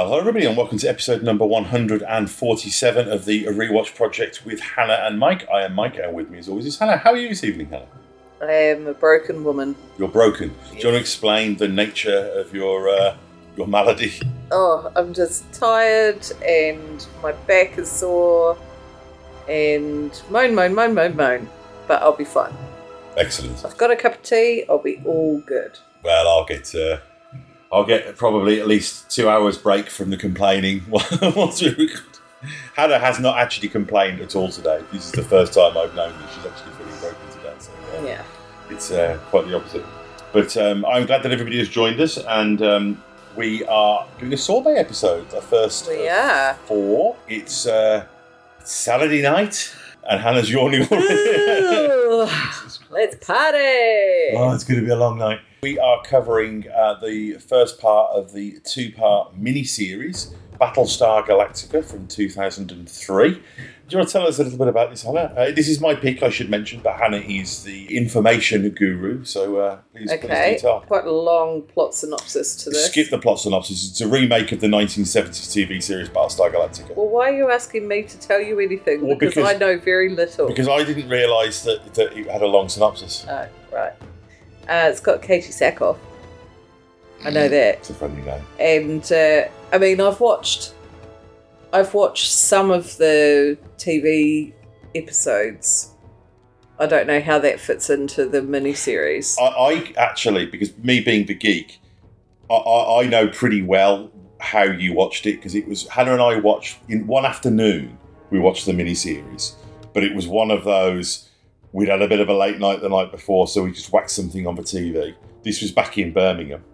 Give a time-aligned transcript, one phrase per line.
[0.00, 4.98] Well, hello everybody, and welcome to episode number 147 of the Rewatch Project with Hannah
[5.02, 5.46] and Mike.
[5.52, 6.96] I am Mike, and with me as always is Hannah.
[6.96, 7.86] How are you this evening, Hannah?
[8.40, 9.76] I am a broken woman.
[9.98, 10.54] You're broken.
[10.70, 13.14] Do you want to explain the nature of your uh,
[13.58, 14.14] your malady?
[14.50, 18.56] Oh, I'm just tired and my back is sore
[19.50, 21.50] and moan, moan, moan, moan, moan.
[21.86, 22.54] But I'll be fine.
[23.18, 23.62] Excellent.
[23.66, 25.78] I've got a cup of tea, I'll be all good.
[26.02, 27.00] Well, I'll get uh,
[27.72, 32.02] I'll get probably at least two hours break from the complaining once we record.
[32.74, 34.82] Hannah has not actually complained at all today.
[34.92, 37.54] This is the first time I've known that she's actually feeling broken today.
[37.58, 38.22] So uh, Yeah.
[38.70, 39.84] it's uh, quite the opposite.
[40.32, 43.02] But um, I'm glad that everybody has joined us, and um,
[43.36, 46.54] we are doing a sorbet episode, our first We of are.
[46.66, 47.16] four.
[47.28, 48.06] It's uh,
[48.64, 49.72] Saturday night,
[50.08, 51.06] and Hannah's yawning already.
[51.14, 52.28] Ooh,
[52.90, 54.34] Let's party!
[54.36, 55.40] Oh, it's going to be a long night.
[55.62, 61.84] We are covering uh, the first part of the two part mini series, Battlestar Galactica
[61.84, 63.34] from 2003.
[63.34, 63.40] Do
[63.90, 65.34] you want to tell us a little bit about this, Hannah?
[65.36, 69.56] Uh, this is my pick, I should mention, but Hannah is the information guru, so
[69.58, 70.82] uh, please, please Okay, detail.
[70.86, 72.86] quite a long plot synopsis to this.
[72.86, 73.90] Skip the plot synopsis.
[73.90, 76.96] It's a remake of the 1970s TV series Battlestar Galactica.
[76.96, 79.02] Well, why are you asking me to tell you anything?
[79.06, 80.46] Well, because, because- I know very little.
[80.46, 83.26] Because I didn't realise that, that it had a long synopsis.
[83.28, 83.92] Oh, right.
[84.68, 85.98] Uh, it's got Katee Sackhoff.
[87.24, 87.78] I know that.
[87.78, 88.42] It's a funny name.
[88.58, 90.74] and uh, I mean, I've watched,
[91.72, 94.52] I've watched some of the TV
[94.94, 95.94] episodes.
[96.78, 99.36] I don't know how that fits into the miniseries.
[99.38, 101.78] I, I actually, because me being the geek,
[102.48, 106.22] I, I, I know pretty well how you watched it because it was Hannah and
[106.22, 107.98] I watched in one afternoon.
[108.30, 109.54] We watched the miniseries,
[109.92, 111.29] but it was one of those
[111.72, 114.10] we'd had a bit of a late night the night before, so we just whacked
[114.10, 115.14] something on the TV.
[115.42, 116.64] This was back in Birmingham,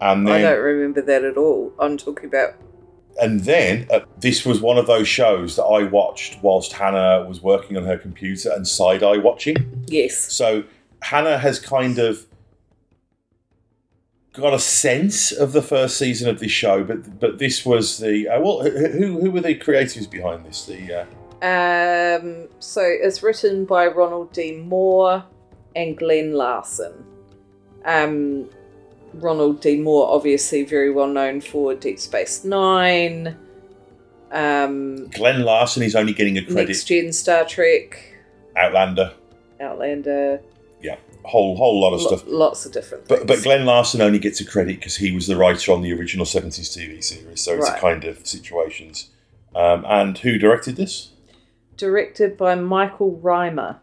[0.00, 1.72] and I don't remember that at all.
[1.78, 2.54] I'm talking about
[3.20, 7.42] and then uh, this was one of those shows that I watched whilst Hannah was
[7.42, 9.56] working on her computer and side eye watching.
[9.86, 10.64] yes, So
[11.02, 12.26] Hannah has kind of
[14.32, 18.28] got a sense of the first season of this show, but but this was the
[18.28, 20.64] uh, well, who who were the creators behind this?
[20.64, 21.06] The uh,
[21.42, 24.56] Um, so it's written by Ronald D.
[24.56, 25.24] Moore
[25.76, 27.04] and Glen Larson.
[27.84, 28.48] Um,
[29.14, 29.76] Ronald D.
[29.80, 33.36] Moore, obviously very well known for Deep Space Nine,
[34.30, 36.68] um, Glen Larson is only getting a credit.
[36.68, 37.98] Next Gen Star Trek,
[38.56, 39.12] Outlander,
[39.60, 40.40] Outlander,
[40.82, 42.24] Yeah, whole whole lot of lo- stuff.
[42.26, 43.20] lots of different things.
[43.20, 45.92] But but Glen Larson only gets a credit because he was the writer on the
[45.94, 47.78] original seventies TV series, so it's Right.
[47.78, 49.08] a kind of situations.
[49.56, 51.10] Um, and who directed this?
[51.78, 53.78] Directed by Michael Rymer.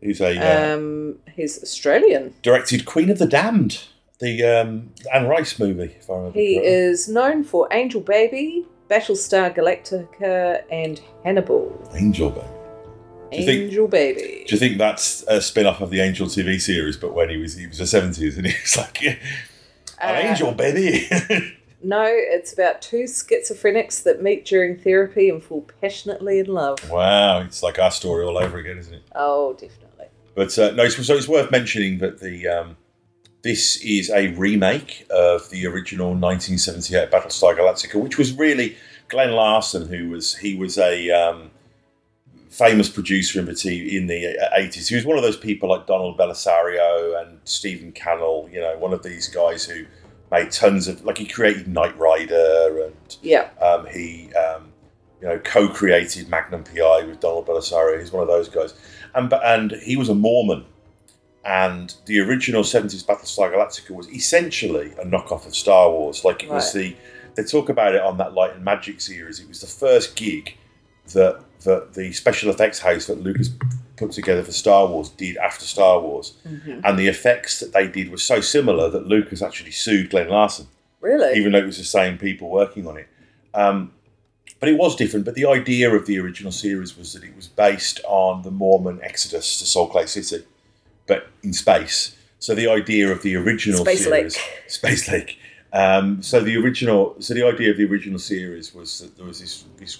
[0.00, 2.34] He's a uh, Um, he's Australian.
[2.42, 3.84] directed Queen of the Damned,
[4.18, 5.94] the um, Anne Rice movie.
[5.98, 6.72] If I remember He correctly.
[6.72, 11.90] is known for Angel Baby, Battlestar Galactica, and Hannibal.
[11.94, 12.46] Angel Baby.
[13.30, 14.44] Do you think- Angel Baby.
[14.46, 16.96] Do you think that's a spin off of the Angel TV series?
[16.98, 19.16] But when he was he was a seventies and he was like, yeah,
[20.00, 21.08] an Uh, angel baby.
[21.82, 26.88] No, it's about two schizophrenics that meet during therapy and fall passionately in love.
[26.90, 29.02] wow, it's like our story all over again, isn't it?
[29.14, 30.06] Oh, definitely.
[30.34, 32.76] But uh, no, so so it's worth mentioning that the um,
[33.42, 38.76] this is a remake of the original 1978 Battlestar Galactica, which was really
[39.08, 41.50] Glen Larson, who was he was a um,
[42.48, 44.88] famous producer in the in the 80s.
[44.88, 48.92] He was one of those people like Donald Bellisario and Stephen Cannell, you know, one
[48.92, 49.84] of these guys who
[50.32, 53.50] made tons of like he created Knight Rider and Yeah.
[53.60, 54.72] um, he, um,
[55.20, 58.00] you know, co-created Magnum PI with Donald Bellisario.
[58.00, 58.74] He's one of those guys,
[59.14, 60.64] and but and he was a Mormon.
[61.44, 66.24] And the original seventies Battlestar Galactica was essentially a knockoff of Star Wars.
[66.24, 66.96] Like it was the
[67.34, 69.40] they talk about it on that Light and Magic series.
[69.40, 70.56] It was the first gig
[71.12, 73.50] that that the special effects house that Lucas
[74.02, 76.80] put together for Star Wars did after Star Wars, Mhm.
[76.84, 80.66] and the effects that they did were so similar that Lucas actually sued Glen Larson
[81.00, 81.38] Really?
[81.38, 83.06] even though it was the same people working on it.
[83.54, 83.92] Um,
[84.60, 85.24] but it was different.
[85.24, 89.00] But the idea of the original series was that it was based on the Mormon
[89.02, 90.44] exodus to Salt Lake City,
[91.06, 92.16] but in space.
[92.38, 94.44] So the idea of the original Space series, Lake.
[94.68, 95.38] Space Lake.
[95.72, 99.40] Um, so the original, so the idea of the original series was that there was
[99.40, 99.98] this this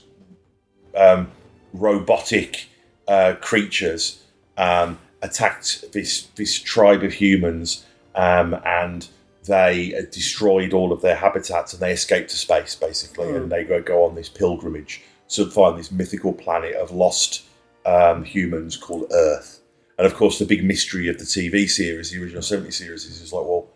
[0.94, 1.30] um,
[1.72, 2.66] robotic
[3.08, 4.22] uh, creatures
[4.56, 7.84] um, attacked this this tribe of humans,
[8.14, 9.08] um, and
[9.44, 13.36] they uh, destroyed all of their habitats, and they escaped to space basically, Hmm.
[13.36, 17.42] and they go go on this pilgrimage to find this mythical planet of lost
[17.86, 19.60] um, humans called Earth.
[19.98, 23.20] And of course, the big mystery of the TV series, the original 70 series, is
[23.20, 23.68] just like, well,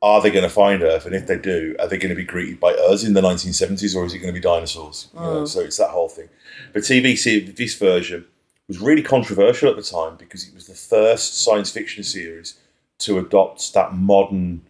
[0.00, 1.06] are they going to find Earth?
[1.06, 3.94] And if they do, are they going to be greeted by us in the 1970s,
[3.96, 5.08] or is it going to be dinosaurs?
[5.14, 6.28] You know, so it's that whole thing.
[6.72, 8.24] But TV this version
[8.68, 12.58] was really controversial at the time because it was the first science fiction series
[12.98, 14.62] to adopt that modern,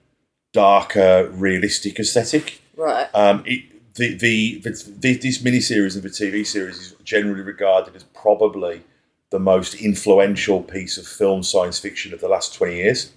[0.53, 2.61] darker, realistic aesthetic.
[2.77, 3.09] Right.
[3.15, 8.05] Um, it, the, the, the, this miniseries of the TV series is generally regarded as
[8.05, 8.83] probably
[9.31, 13.13] the most influential piece of film science fiction of the last 20 years.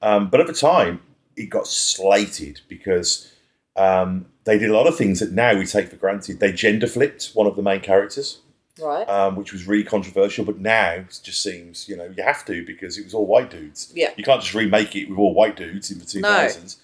[0.00, 1.00] Um, but at the time,
[1.36, 3.32] it got slated because
[3.76, 6.40] um, they did a lot of things that now we take for granted.
[6.40, 8.40] They gender flipped one of the main characters,
[8.80, 9.06] Right.
[9.08, 12.64] um, which was really controversial, but now it just seems, you know, you have to
[12.64, 13.92] because it was all white dudes.
[13.94, 14.12] Yeah.
[14.16, 16.76] You can't just remake it with all white dudes in the 2000s.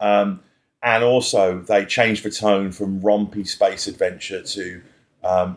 [0.00, 0.40] Um,
[0.82, 4.82] and also, they changed the tone from rompy space adventure to
[5.24, 5.56] um,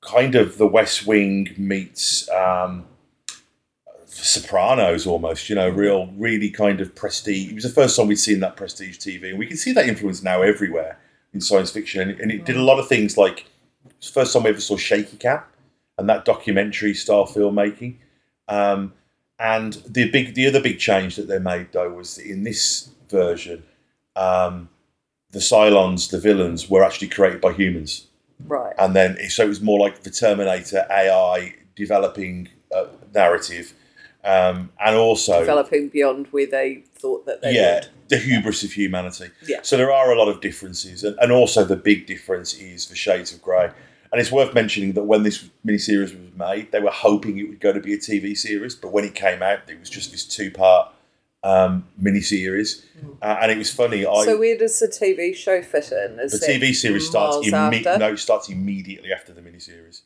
[0.00, 2.84] kind of the West Wing meets um,
[4.06, 7.50] Sopranos almost, you know, real, really kind of prestige.
[7.50, 9.88] It was the first time we'd seen that prestige TV, and we can see that
[9.88, 10.98] influence now everywhere
[11.32, 12.10] in science fiction.
[12.10, 13.46] And, and it did a lot of things like
[13.90, 15.42] it's the first time we ever saw shaky cam
[15.98, 17.96] and that documentary style filmmaking.
[18.48, 18.92] Um,
[19.38, 22.90] and the big, the other big change that they made though was that in this
[23.08, 23.64] version,
[24.16, 24.68] um,
[25.30, 28.06] the Cylons, the villains, were actually created by humans
[28.46, 28.74] right.
[28.78, 33.74] and then so it was more like the Terminator AI developing uh, narrative,
[34.24, 37.88] um, and also Developing beyond where they thought that they yeah, would.
[38.12, 39.30] The hubris of humanity.
[39.46, 39.60] Yeah.
[39.62, 42.94] So there are a lot of differences, and, and also the big difference is the
[42.94, 43.70] shades of grey.
[44.12, 47.60] And it's worth mentioning that when this miniseries was made, they were hoping it would
[47.60, 50.26] go to be a TV series, but when it came out, it was just this
[50.26, 50.92] two-part
[51.42, 52.84] um, miniseries,
[53.22, 54.04] uh, and it was funny.
[54.04, 56.20] I So where does the TV show fit in?
[56.20, 60.02] Is the TV series starts imme- no, starts immediately after the miniseries.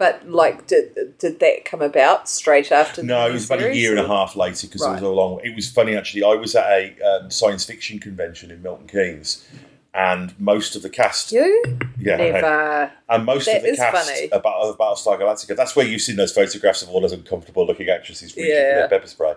[0.00, 3.02] But like, did did that come about straight after?
[3.02, 5.02] No, it was about a year and a half later because it was Right.
[5.02, 5.40] a long.
[5.44, 6.22] It was funny actually.
[6.24, 9.46] I was at a um, science fiction convention in Milton Keynes,
[9.92, 11.62] and most of the cast, You
[11.98, 12.90] yeah, never.
[13.10, 14.28] and most That of the cast funny.
[14.32, 15.54] about of Battlestar Galactica.
[15.54, 18.88] That's where you've seen those photographs of all those uncomfortable looking actresses reaching for their
[18.88, 19.34] pepper spray.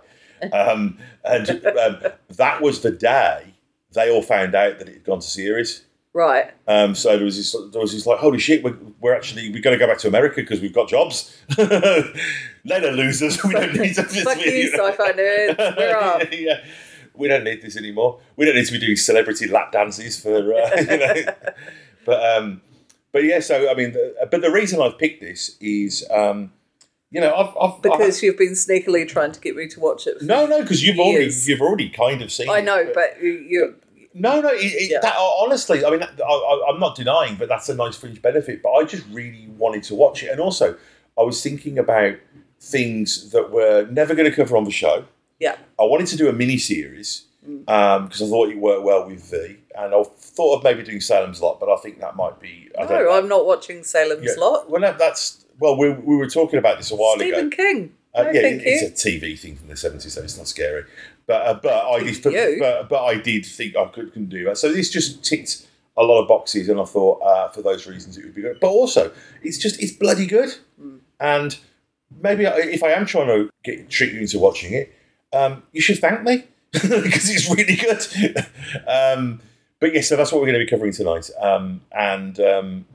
[0.54, 1.98] Um, and um,
[2.38, 3.54] that was the day
[3.92, 5.84] they all found out that it had gone to series.
[6.14, 6.52] Right.
[6.68, 9.62] Um, so there was this, there was this like, holy shit, we're, we're actually we're
[9.62, 11.36] going to go back to America because we've got jobs.
[11.58, 13.44] Let her losers.
[13.44, 14.04] We don't need to.
[14.04, 15.78] Fuck you, sci-fi nerds.
[15.78, 16.32] We're off.
[16.32, 16.64] yeah,
[17.16, 18.20] we don't need this anymore.
[18.36, 20.54] We don't need to be doing celebrity lap dances for.
[20.54, 21.34] Uh, you know.
[22.06, 22.62] But um,
[23.12, 23.40] but yeah.
[23.40, 26.54] So I mean, the, but the reason I've picked this is, um,
[27.10, 30.18] you know, I've, I've Because you've been sneakily trying to get me to watch it.
[30.22, 32.50] I've, no, no, because you've already you've already kind of seen.
[32.50, 33.76] I it, know, but you, you
[34.14, 34.50] No, no.
[34.50, 35.00] It, it, Yeah.
[35.02, 38.62] that, honestly, I mean, I, I, I'm not denying, but that's a nice fringe benefit.
[38.62, 40.76] But I just really wanted to watch it, and also
[41.18, 42.16] I was thinking about
[42.60, 45.06] things that were never going to cover on the show.
[45.40, 45.58] yeah.
[45.80, 49.58] I wanted to do a mini series because I thought it worked well with V,
[49.78, 52.70] and I thought of maybe doing Salem's Lot, but I think that might be.
[52.80, 53.12] I don't No.
[53.12, 54.42] I'm not watching Salem's Yeah.
[54.42, 54.70] Lot.
[54.70, 57.50] Well, no, that's well, we, we were talking about this a while Stephen ago.
[57.50, 57.94] Stephen King.
[58.16, 60.84] Uh, no, yeah, it- it's a TV thing from the seventies, so it's not scary.
[61.26, 62.58] But uh, but I did You.
[62.60, 64.58] but, but I did think I could can do that.
[64.58, 68.18] So this just ticked a lot of boxes, and I thought uh, for those reasons
[68.18, 68.60] it would be good.
[68.60, 69.12] But also,
[69.42, 70.56] it's just it's bloody good,
[71.20, 71.58] and
[72.22, 74.94] maybe I, if I am trying to get trick you into watching it,
[75.32, 78.46] um, you should thank me because it's really good.
[78.88, 79.42] um,
[79.80, 81.30] but yes, so that's what we're going to be covering tonight.
[81.40, 82.86] Um, and um,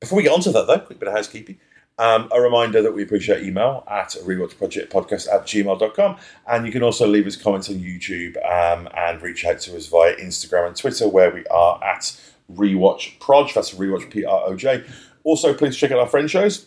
[0.00, 1.58] before we get onto that, though, quick bit of housekeeping.
[1.96, 6.16] Um, a reminder that we appreciate email at rewatchprojectpodcast at gmail.com.
[6.48, 9.86] And you can also leave us comments on YouTube um, and reach out to us
[9.86, 12.20] via Instagram and Twitter, where we are at
[12.52, 13.54] rewatchproj.
[13.54, 14.84] That's rewatch P R O J.
[15.22, 16.66] Also, please check out our friend shows,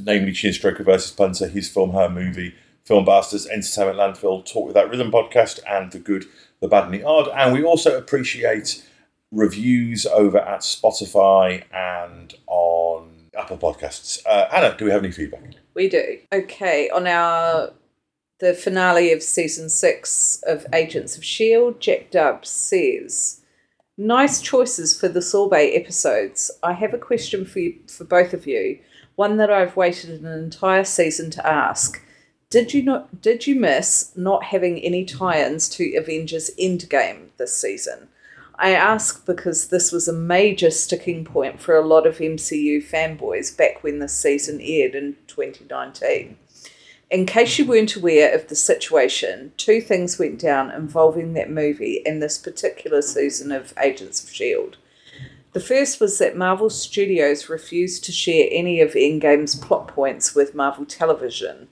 [0.00, 4.88] namely Chin Stroker versus Punter, his film, her movie, Film Bastards, Entertainment Landfill, Talk Without
[4.88, 6.24] Rhythm podcast, and The Good,
[6.60, 7.28] The Bad, and the Odd.
[7.28, 8.82] And we also appreciate
[9.32, 14.18] reviews over at Spotify and on Apple Podcasts.
[14.26, 15.42] Uh, Anna, do we have any feedback?
[15.74, 16.18] We do.
[16.32, 17.72] Okay, on our
[18.38, 23.40] the finale of season six of Agents of Shield, Jack Dub says,
[23.96, 26.50] "Nice choices for the sorbet episodes.
[26.62, 28.78] I have a question for you, for both of you.
[29.14, 32.02] One that I've waited an entire season to ask."
[32.48, 33.20] Did you not?
[33.20, 38.08] Did you miss not having any tie-ins to Avengers Endgame this season?
[38.58, 43.54] I ask because this was a major sticking point for a lot of MCU fanboys
[43.54, 46.38] back when this season aired in 2019.
[47.10, 52.04] In case you weren't aware of the situation, two things went down involving that movie
[52.06, 54.78] and this particular season of Agents of S.H.I.E.L.D.
[55.52, 60.54] The first was that Marvel Studios refused to share any of Endgame's plot points with
[60.54, 61.68] Marvel Television.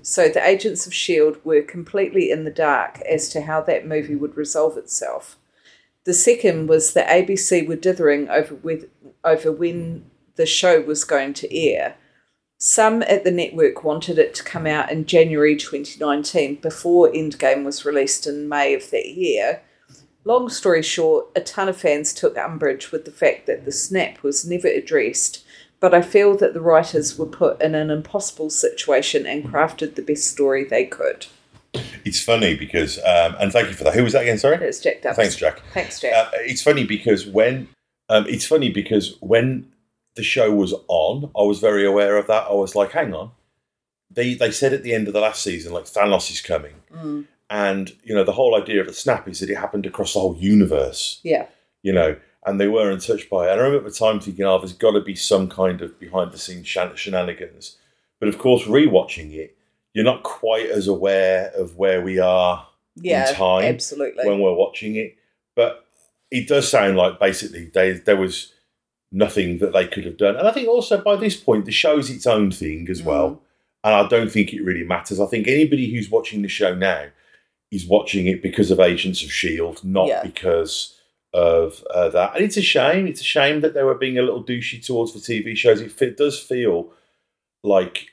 [0.00, 1.40] So the agents of S.H.I.E.L.D.
[1.44, 5.36] were completely in the dark as to how that movie would resolve itself.
[6.04, 8.86] The second was that ABC were dithering over, with,
[9.24, 11.96] over when the show was going to air.
[12.58, 17.84] Some at the network wanted it to come out in January 2019 before Endgame was
[17.84, 19.62] released in May of that year.
[20.24, 24.22] Long story short, a ton of fans took umbrage with the fact that the snap
[24.22, 25.44] was never addressed,
[25.80, 30.02] but I feel that the writers were put in an impossible situation and crafted the
[30.02, 31.26] best story they could.
[32.04, 33.94] It's funny because, um, and thank you for that.
[33.94, 34.38] Who was that again?
[34.38, 34.56] Sorry.
[34.56, 35.16] it's Jack Duffy.
[35.22, 35.62] Thanks, Jack.
[35.72, 36.12] Thanks, Jack.
[36.14, 37.68] Uh, it's funny because when
[38.08, 39.70] um, it's funny because when
[40.16, 42.44] the show was on, I was very aware of that.
[42.48, 43.30] I was like, hang on.
[44.10, 47.26] They they said at the end of the last season, like Thanos is coming, Mm,
[47.48, 50.20] and you know the whole idea of the snap is that it happened across the
[50.20, 51.20] whole universe.
[51.22, 51.46] yeah.
[51.82, 53.52] You know, and they were in touch by it.
[53.52, 55.98] And I remember at the time thinking, oh, there's got to be some kind of
[55.98, 57.76] behind the scenes shen- shenanigans.
[58.20, 59.56] But of course, rewatching it,
[59.94, 63.32] you're not quite as aware of where we are Yeah.
[63.32, 64.26] time absolutely.
[64.26, 65.16] when we're watching it.
[65.54, 65.84] But
[66.30, 68.52] it does sound like basically they, there was
[69.10, 70.36] nothing that they could have done.
[70.36, 73.30] And I think also by this point, the show's its own thing as well.
[73.30, 73.38] Mm.
[73.84, 75.20] And I don't think it really matters.
[75.20, 77.06] I think anybody who's watching the show now
[77.70, 80.22] is watching it because of Agents of S.H.I.E.L.D., not Yeah.
[80.22, 80.98] because
[81.34, 82.34] of uh, that.
[82.36, 83.06] And it's a shame.
[83.06, 85.80] It's a shame that they were being a little douchey towards the TV shows.
[85.80, 86.92] It, fe- does feel
[87.64, 88.08] like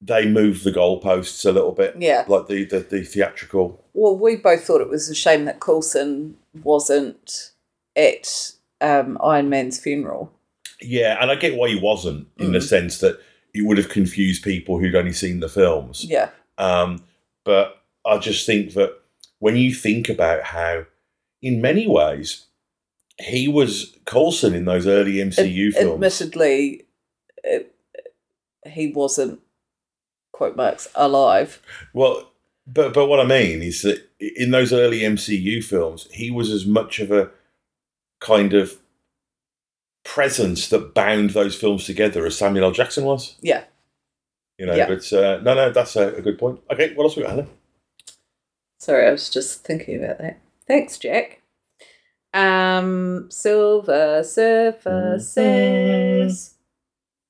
[0.00, 1.94] they moved the goalposts a little bit.
[1.98, 2.24] Yeah.
[2.26, 6.36] Like the, the, the theatrical Well, we both thought it was a shame that Coulson
[6.62, 7.52] wasn't
[7.96, 10.32] at um, Iron Man's funeral.
[10.80, 12.68] Yeah, and I get why he wasn't in the Mm.
[12.68, 13.20] sense that
[13.52, 16.04] it would have confused people who'd only seen the films.
[16.04, 16.30] Yeah.
[16.56, 17.04] Um,
[17.44, 18.98] but I just think that
[19.40, 20.84] when you think about how,
[21.42, 22.46] in many ways,
[23.18, 25.92] he was Coulson in those early MCU Ad- films.
[25.94, 26.86] Admittedly,
[27.44, 27.74] it,
[28.66, 29.40] he wasn't,
[30.40, 31.60] quote marks, alive.
[31.92, 32.32] Well,
[32.66, 36.64] but but what I mean is that in those early MCU films, he was as
[36.64, 37.28] much of a
[38.22, 38.78] kind of
[40.02, 42.72] presence that bound those films together as Samuel L.
[42.72, 43.36] Jackson was.
[43.42, 43.64] Yeah.
[44.56, 44.88] You know, Yeah.
[44.88, 46.60] but uh, no, no, that's a, a good point.
[46.72, 47.48] Okay, what else we got, Hannah?
[48.78, 50.38] Sorry, I was just thinking about that.
[50.66, 51.42] Thanks, Jack.
[52.32, 55.20] Um, Silver Surfer Mhm.
[55.20, 56.54] says,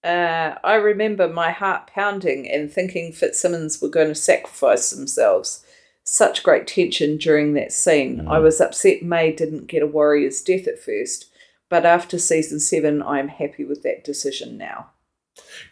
[0.04, 5.64] uh, I remember my heart pounding and thinking Fitzsimmons were going to sacrifice themselves.
[6.04, 8.26] Such great tension during that scene.
[8.26, 8.42] I Mhm.
[8.42, 11.26] was upset May didn't get a warrior's death at first,
[11.68, 14.90] but after season seven, I am happy with that decision now.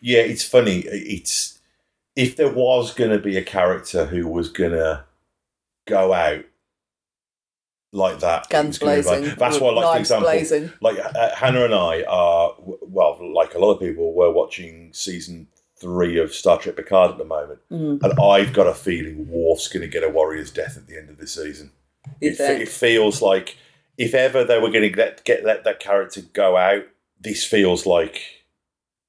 [0.01, 0.81] Yeah, it's funny.
[0.81, 1.59] It's
[2.15, 5.05] if there was going to be a character who was going to
[5.87, 6.45] go out
[7.93, 9.35] like that, Guns was like- blazing.
[9.39, 10.73] That's why, like for example, blazing.
[10.81, 12.55] like uh, Hannah and I are
[13.49, 15.49] like a lot of people, we're watching season
[15.81, 19.69] three of Star Trek Picard at the moment, Mm, and I've got a feeling Worf's
[19.69, 21.71] going to get a warrior's death at the end of the season.
[22.21, 23.57] It, it feels like
[23.97, 26.85] if ever they were going to let get let that character go out,
[27.21, 28.23] this feels like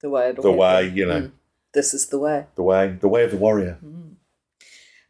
[0.02, 1.32] the way the way you know Mm.
[1.74, 2.46] This is the way.
[2.56, 3.78] the way the way of the warrior.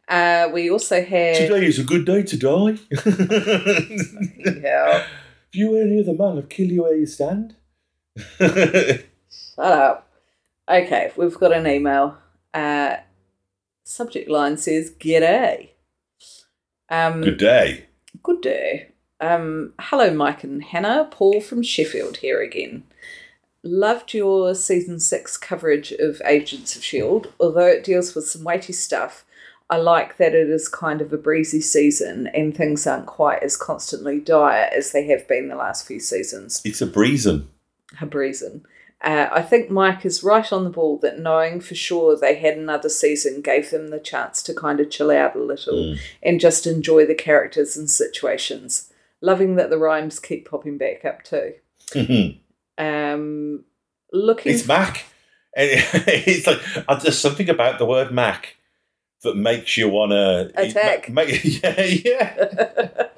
[0.08, 1.36] Uh, we also had.
[1.36, 2.78] Today is a good day to die.
[4.62, 5.06] Yeah.
[5.52, 7.56] If you were any other man, I'd kill you where you stand.
[9.60, 10.08] Shut up.
[10.68, 12.16] Okay, we've got an email.
[12.54, 12.96] Uh,
[13.84, 15.70] subject line says "G'day."
[16.88, 17.86] Um, good day.
[18.22, 18.92] Good day.
[19.20, 21.08] Um, hello, Mike and Hannah.
[21.10, 22.84] Paul from Sheffield here again.
[23.62, 27.28] Loved your season six coverage of Agents of S.H.I.E.L.D.
[27.38, 29.26] Although it deals with some weighty stuff,
[29.68, 33.58] I like that it is kind of a breezy season and things aren't quite as
[33.58, 36.62] constantly dire as they have been the last few seasons.
[36.64, 37.48] It's a breezing.
[38.00, 38.64] A breezing.
[39.02, 42.58] Uh, I think Mike is right on the ball that knowing for sure they had
[42.58, 45.98] another season gave them the chance to kind of chill out a little Mm.
[46.22, 48.92] and just enjoy the characters and situations.
[49.22, 51.54] Loving that the rhymes keep popping back up too.
[52.78, 53.64] Um,
[54.12, 55.04] looking it's Mac.
[55.56, 58.56] It's like uh, there's something about the word Mac
[59.22, 61.08] that makes you want to Attack.
[61.44, 63.08] yeah, yeah.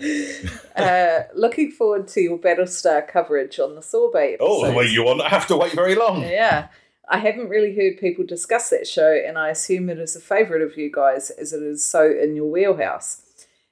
[0.76, 5.46] uh, looking forward to your Battlestar coverage on the Sorbet Oh, well, you won't have
[5.48, 6.22] to wait very long.
[6.22, 6.68] Yeah.
[7.08, 10.62] I haven't really heard people discuss that show, and I assume it is a favourite
[10.62, 13.22] of you guys as it is so in your wheelhouse.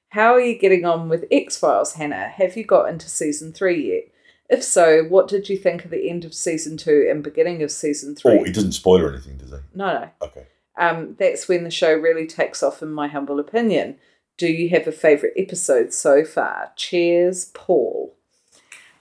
[0.09, 2.27] How are you getting on with X Files, Hannah?
[2.27, 4.03] Have you got into season three yet?
[4.49, 7.71] If so, what did you think of the end of season two and beginning of
[7.71, 8.39] season three?
[8.39, 9.61] Oh, it doesn't spoil anything, does it?
[9.73, 10.09] no, no.
[10.21, 10.47] Okay.
[10.75, 13.97] Um, that's when the show really takes off, in my humble opinion.
[14.39, 16.71] Do you have a favourite episode so far?
[16.77, 18.15] Cheers, Paul.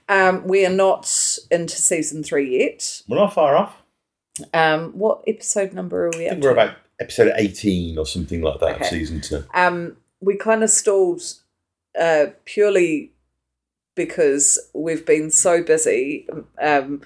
[0.09, 3.02] Um, we are not into season three yet.
[3.09, 3.80] We're not far off.
[4.52, 6.49] Um, what episode number are we I think to?
[6.49, 8.85] we're about episode eighteen or something like that Okay.
[8.90, 9.45] season two.
[9.54, 11.23] Um, we kind of stalled
[11.99, 13.12] uh, purely
[13.95, 16.26] because we've been so busy.
[16.61, 17.02] Um,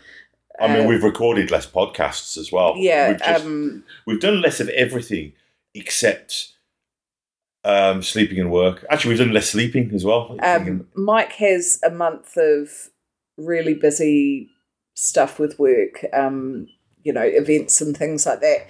[0.58, 2.74] I mean, uh, we've recorded less podcasts as well.
[2.78, 5.32] yeah, we've, just, um, we've done less of everything
[5.74, 6.51] except
[7.64, 8.84] um, sleeping and work.
[8.90, 10.36] Actually, we've done less sleeping as well.
[10.42, 12.90] um, Mike has a month of
[13.36, 14.50] really busy
[14.94, 16.66] stuff with work, um,
[17.02, 18.68] you know, events and things like that.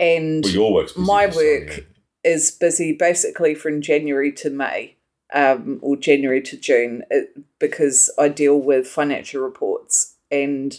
[0.00, 1.86] And well, your work's my work
[2.24, 4.96] is busy basically from January to May
[5.32, 10.78] um, or January to June it, because I deal with financial reports and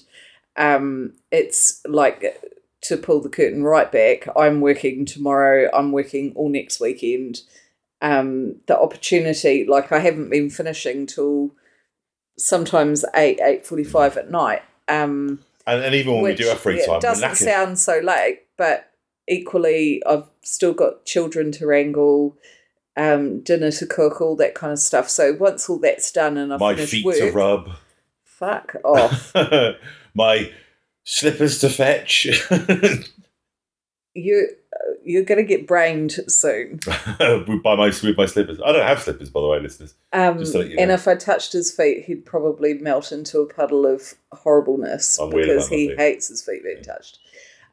[0.57, 2.39] um, it's like
[2.81, 4.27] to pull the curtain right back.
[4.35, 5.69] I'm working tomorrow.
[5.73, 7.41] I'm working all next weekend.
[8.01, 11.51] Um, the opportunity, like I haven't been finishing till
[12.37, 14.63] sometimes eight eight forty five at night.
[14.87, 17.77] Um, and, and even when which, we do have free yeah, time, we're doesn't sound
[17.77, 18.91] so late, but
[19.27, 22.35] equally, I've still got children to wrangle,
[22.97, 25.07] um, dinner to cook, all that kind of stuff.
[25.07, 27.69] So once all that's done and I've my finished feet work, to rub,
[28.25, 29.31] fuck off.
[30.15, 30.51] my
[31.03, 32.27] slippers to fetch.
[34.13, 34.47] you
[35.03, 36.79] you're gonna get brained soon.
[37.19, 38.59] with by my with my slippers.
[38.63, 39.95] I don't have slippers, by the way, listeners.
[40.13, 40.93] Um, to you and know.
[40.93, 45.67] if I touched his feet, he'd probably melt into a puddle of horribleness I'm because
[45.69, 47.19] he hates his feet being touched.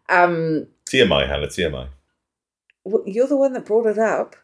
[0.08, 1.47] Um, TMI, Hannah.
[1.47, 1.88] TMI.
[2.85, 4.37] Well, you're the one that brought it up.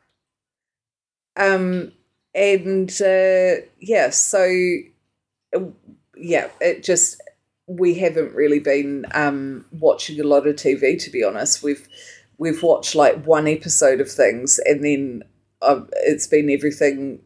[1.36, 1.92] Um,
[2.34, 4.44] and uh, yeah, so
[5.56, 5.60] uh,
[6.16, 7.20] yeah, it just
[7.66, 11.62] we haven't really been um watching a lot of TV to be honest.
[11.62, 11.86] We've
[12.38, 15.22] we've watched like one episode of things, and then
[15.62, 17.20] I've, it's been everything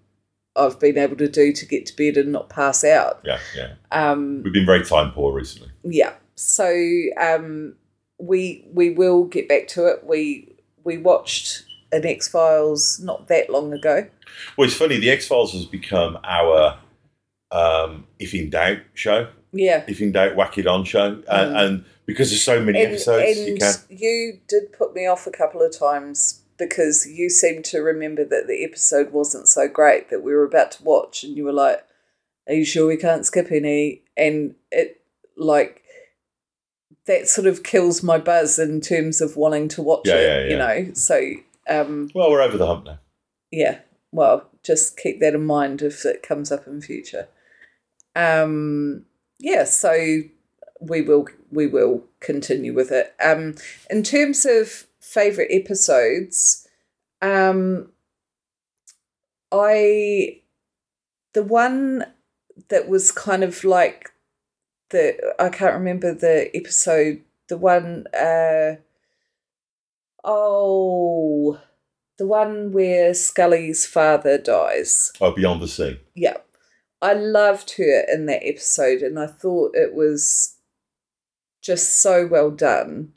[0.54, 3.21] I've been able to do to get to bed and not pass out.
[3.25, 3.75] Yeah, yeah.
[3.92, 5.71] Um, We've been very time poor recently.
[5.85, 6.14] yeah.
[6.35, 6.73] So
[7.21, 7.75] um,
[8.18, 10.04] we we will get back to it.
[10.04, 14.06] We we watched an X Files not that long ago.
[14.56, 14.99] Well, it's funny.
[14.99, 16.78] The X Files has become our
[17.50, 19.28] um, if in doubt show.
[19.52, 19.84] Yeah.
[19.89, 21.23] If in doubt, whack it on show.
[21.28, 21.65] And, Mm.
[21.67, 23.75] and because there's so many And, episodes, you can.
[23.89, 28.47] you did put me off a couple of times because you seemed to remember that
[28.49, 31.84] the episode wasn't so great that we were about to watch, and you were like,
[32.49, 35.00] "Are you sure we can't skip any?" And it
[35.37, 35.82] like
[37.06, 40.50] that sort of kills my buzz in terms of wanting to watch Yeah, it.
[40.50, 41.30] yeah, You know, so
[41.69, 42.99] um, Well, we're over the hump now.
[43.50, 43.78] yeah.
[44.13, 47.28] Well, just keep that in mind if it comes up in future.
[48.19, 49.04] Um,
[49.39, 50.23] yeah, so
[50.81, 53.15] we will we will continue with it.
[53.25, 53.54] Um,
[53.89, 56.67] in terms of favorite episodes,
[57.23, 57.93] um,
[59.52, 60.41] I
[61.33, 62.07] the one
[62.69, 64.11] that was kind of like
[64.91, 67.23] the I can't remember the episode.
[67.49, 68.76] The one, uh,
[70.23, 71.59] oh,
[72.19, 75.13] the one where Scully's father dies.
[75.19, 75.99] Oh, Beyond the Sea.
[76.15, 76.37] Yeah.
[77.00, 80.56] I loved her in that episode and I thought it was
[81.63, 83.17] just so well done.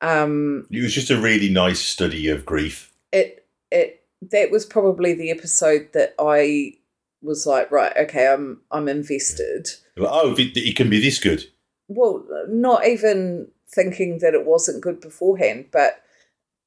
[0.00, 2.92] Um It was just a really nice study of grief.
[3.12, 6.74] it it that was probably the episode that I
[7.22, 9.68] was like, right, okay, I'm I'm invested.
[9.96, 11.44] Like, oh, it, it can be this good.
[11.88, 16.02] Well, not even thinking that it wasn't good beforehand, but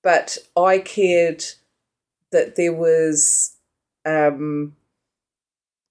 [0.04, 1.43] but I cared
[2.32, 3.56] that there was
[4.06, 4.76] um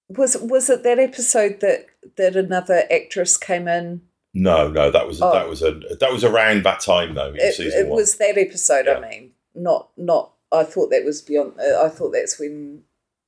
[0.09, 1.85] was was it that episode that
[2.17, 4.01] that another actress came in
[4.33, 5.31] No, no, that was Oh.
[5.33, 8.85] that was a that was around that time though in it, it was that episode
[8.85, 8.97] Yeah.
[8.99, 12.83] i mean not not i thought that was beyond uh, i thought that's when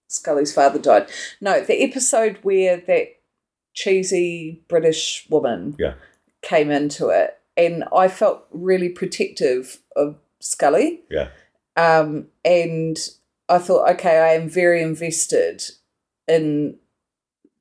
[0.08, 1.10] scully's father died
[1.42, 3.08] no the episode where that
[3.74, 5.94] cheesy british woman Yeah.
[6.42, 11.30] came into it and i felt really protective of scully Yeah.
[11.78, 12.98] um and
[13.48, 15.64] i thought okay i am very invested
[16.30, 16.78] in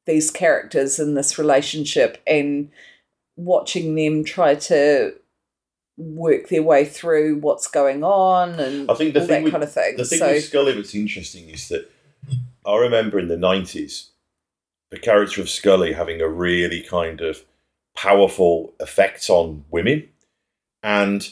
[0.06, 2.70] these characters in this relationship and
[3.36, 5.14] watching them try to
[5.96, 9.52] work their way through what's going on and I think the all thing that with-
[9.52, 9.96] kind of thing.
[9.96, 11.90] The thing so with Scully that's interesting is that
[12.64, 14.10] I remember in the nineties
[14.90, 17.44] the character of Scully having a really kind of
[17.96, 20.08] powerful effect on women,
[20.82, 21.28] and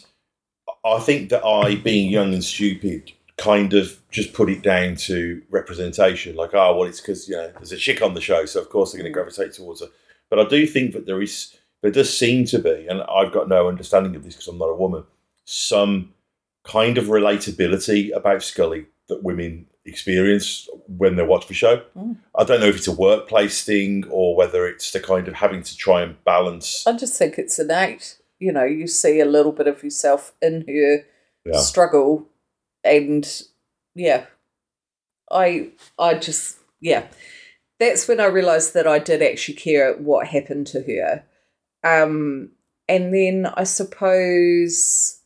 [0.85, 5.43] I think that I, being young and stupid, kind of just put it down to
[5.51, 6.37] representation.
[6.37, 8.71] Like, oh, well, it's because you know there's a chick on the show, so of
[8.71, 9.89] course they're going to gravitate towards her.
[10.31, 13.49] But I do think that there is, there does seem to be, and I've got
[13.49, 15.05] no understanding of this because I'm not a woman,
[15.45, 16.13] some
[16.65, 21.83] kind of relatability about Scully that women experience when they watch the show.
[21.97, 22.17] Mm.
[22.37, 25.63] I don't know if it's a workplace thing or whether it's the kind of having
[25.63, 26.85] to try and balance.
[26.87, 28.19] I just think it's innate.
[28.41, 31.07] You know, you see a little bit of yourself in her
[31.45, 31.61] Yeah.
[31.61, 32.29] struggle,
[32.87, 33.43] and
[33.95, 34.27] yeah,
[35.31, 37.07] I I just yeah,
[37.81, 41.25] that's when I realised that I did actually care what happened to her.
[41.85, 42.51] Um,
[42.89, 45.21] and then I suppose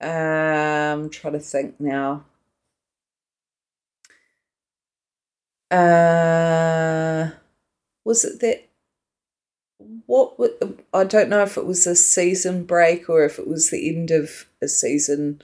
[0.00, 2.24] um trying to think now.
[5.70, 7.30] Uh
[8.04, 8.68] was it that
[10.06, 10.36] what
[10.92, 14.10] I don't know if it was a season break or if it was the end
[14.10, 15.42] of a season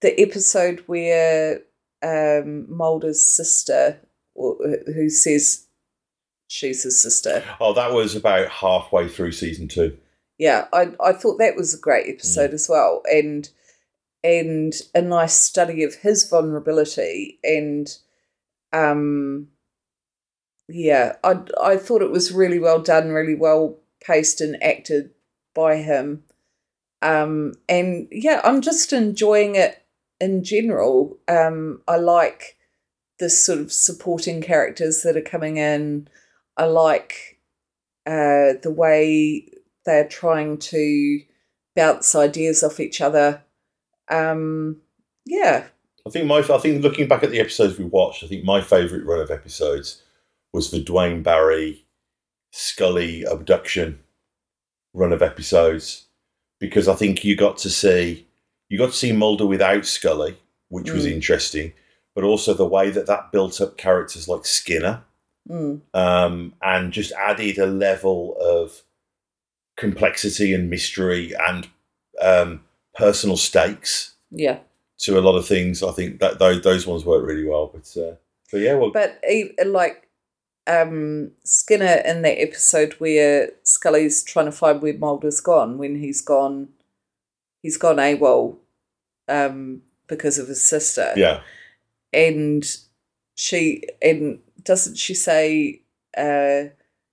[0.00, 1.60] the episode where
[2.02, 4.00] um Mulder's sister
[4.34, 5.66] who says
[6.46, 7.42] she's his sister.
[7.60, 9.96] Oh, that was about halfway through season two.
[10.38, 13.02] yeah i i thought that was a great episode as well.
[13.10, 13.48] And
[14.24, 17.88] and a nice study of his vulnerability and
[18.72, 19.48] um
[20.68, 25.10] yeah i i thought it was really well done really well paced and acted
[25.54, 26.22] by him.
[27.02, 29.82] Um and yeah i'm just enjoying it
[30.20, 32.56] in general um i like
[33.18, 36.08] the sort of supporting characters that are coming in
[36.56, 37.38] i like
[38.06, 39.48] uh the way
[39.88, 41.20] they're trying to
[41.74, 43.42] bounce ideas off each other.
[44.10, 44.82] Um,
[45.24, 45.64] yeah,
[46.06, 48.60] I think my I think looking back at the episodes we watched, I think my
[48.60, 50.02] favourite run of episodes
[50.52, 51.86] was the Duane Barry
[52.52, 54.00] Scully abduction
[54.92, 56.08] run of episodes
[56.60, 58.27] because I think you got to see
[58.68, 61.12] you got to see Mulder without Scully, which was Mm.
[61.12, 61.72] interesting,
[62.14, 65.02] but also the way that that built up characters like Skinner
[65.48, 68.82] mm, um, and just added a level of
[69.76, 71.68] complexity and mystery and
[72.20, 72.62] um,
[72.94, 74.58] personal stakes yeah.
[74.98, 75.82] to a lot of things.
[75.82, 77.70] I think that those, those ones work really well.
[77.72, 78.16] But uh,
[78.50, 79.20] but yeah, well, But
[79.66, 80.08] like
[80.66, 86.20] um, Skinner in that episode where Scully's trying to find where Mulder's gone when he's
[86.20, 86.68] gone,
[87.62, 88.56] he's gone AWOL
[89.28, 91.12] um, because of his sister.
[91.16, 91.40] yeah,
[92.12, 92.64] and
[93.34, 95.82] she and doesn't she say
[96.16, 96.64] uh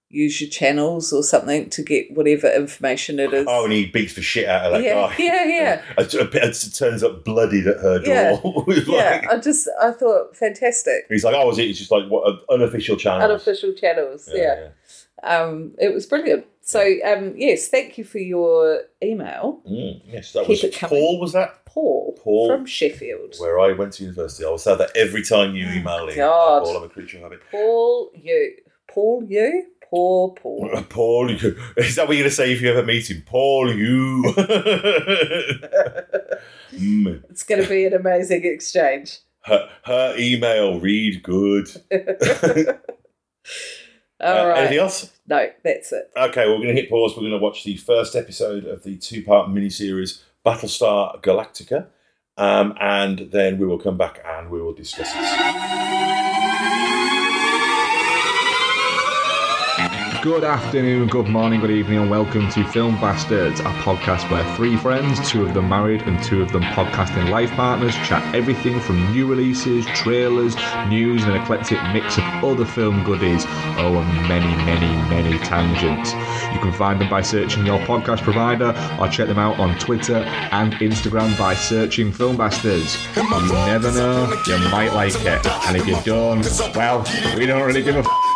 [0.10, 4.14] use your channels or something to get whatever information it is Oh, and he beats
[4.14, 5.16] the shit out of that yeah, guy.
[5.20, 8.66] yeah yeah It, it turns up bloodied at her door.
[8.68, 8.74] Yeah.
[8.88, 11.70] Yeah like- i just i thought fantastic he's like, oh, is it?
[11.70, 13.22] It's just like what unofficial channel.
[13.30, 14.70] unofficial channels yeah,
[15.24, 20.46] um it was brilliant so um yes thank you for your email Mm, yes, that
[20.46, 20.76] Keep was.
[20.90, 21.20] Paul.
[21.20, 22.48] Was that paul, Paul.
[22.48, 24.44] from sheffield where I went to university?
[24.46, 26.16] I will say that every time you email in.
[26.18, 26.64] God.
[26.64, 27.42] Paul, I'm a creature of habit.
[27.52, 28.56] paul you
[28.92, 32.70] paul you poor paul Paul, you, is that what you're going to say if you
[32.72, 33.24] ever meet him?
[33.26, 34.34] Paul, you.
[36.74, 37.24] Mm.
[37.30, 41.68] it's going to be an amazing exchange her, her email, read good.
[44.26, 44.58] All Uh, right.
[44.60, 45.12] Anything else?
[45.28, 46.12] No, that's it.
[46.18, 47.14] Okay, we're going to hit pause.
[47.16, 51.88] We're going to watch the first episode of the two part miniseries Battlestar Galactica.
[52.38, 56.25] Um, and then we will come back and we will discuss it.
[60.26, 64.76] Good afternoon, good morning, good evening, and welcome to Film Bastards, a podcast where three
[64.76, 69.12] friends, two of them married and two of them podcasting life partners, chat everything from
[69.12, 70.56] new releases, trailers,
[70.88, 73.46] news, and an eclectic mix of other film goodies.
[73.78, 76.14] Oh, and many, many, many tangents.
[76.52, 80.24] You can find them by searching your podcast provider or check them out on Twitter
[80.52, 82.98] and Instagram by searching Film Bastards.
[83.16, 85.46] You never know, you might like it.
[85.68, 86.44] And if you don't,
[86.76, 87.06] well,
[87.38, 88.35] we don't really give a f-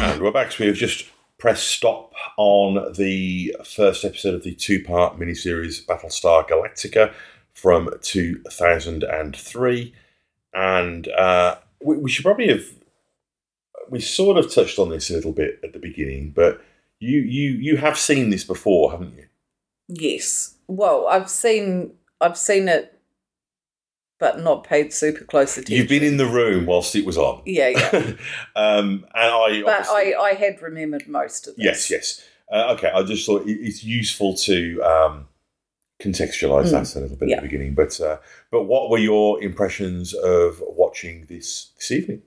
[0.00, 0.52] And we're back.
[0.52, 1.06] So we have just
[1.38, 7.12] pressed stop on the first episode of the two part miniseries Battlestar Galactica
[7.52, 9.94] from 2003.
[10.54, 12.64] And uh, we, we should probably have.
[13.90, 16.62] We sort of touched on this a little bit at the beginning, but
[17.00, 19.26] you you you have seen this before, haven't you?
[19.88, 20.54] Yes.
[20.68, 22.99] Well, I've seen I've seen it,
[24.20, 25.76] but not paid super close attention.
[25.76, 27.42] You've been in the room whilst it was on.
[27.46, 27.90] Yeah, yeah.
[28.54, 31.90] um, and I but I I had remembered most of Yes, this.
[31.90, 32.24] yes.
[32.52, 35.28] Uh, okay, I just thought it's useful to um,
[36.02, 37.28] contextualize that a little bit.
[37.28, 37.36] Yeah.
[37.36, 37.74] at the beginning.
[37.74, 38.18] But uh,
[38.50, 42.22] but what were your impressions of watching this this evening?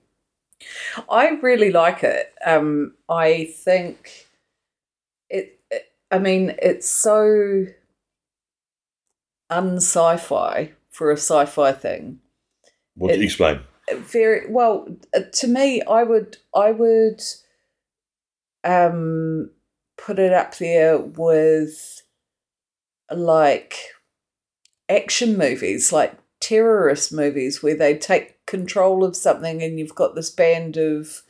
[1.08, 2.32] I really like it.
[2.44, 4.26] Um, I think
[5.28, 5.92] it, it.
[6.10, 7.66] I mean, it's so
[9.50, 12.20] un-sci-fi for a sci-fi thing.
[12.94, 13.60] What did you explain?
[13.92, 17.20] very well uh, to me i would i would
[18.64, 19.50] um
[19.98, 22.02] put it up there with
[23.10, 23.76] like
[24.88, 30.30] action movies like terrorist movies where they take control of something and you've got this
[30.30, 31.22] band of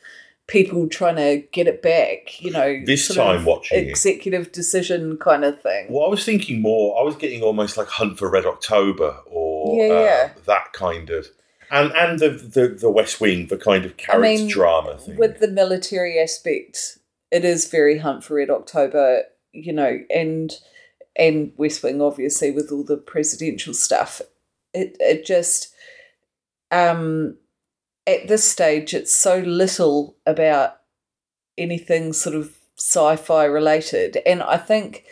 [0.47, 2.41] people trying to get it back.
[2.41, 5.87] You know, This time watching it- executive decision kind of thing.
[5.89, 6.99] Well, I was thinking more.
[6.99, 10.29] I was getting almost like Hunt for Red October or Yeah, uh, yeah.
[10.45, 11.27] that kind of,
[11.71, 15.17] and and the, the the West Wing, the kind of character mean, drama thing.
[15.17, 16.99] with the military aspect,
[17.31, 20.53] it is very Hunt for Red October, you know, and
[21.17, 24.21] and West Wing obviously with all the presidential stuff.
[24.75, 25.73] It it just
[26.71, 27.37] um
[28.07, 30.77] at this stage it's so little about
[31.57, 34.17] anything sort of sci-fi related.
[34.25, 35.05] And I think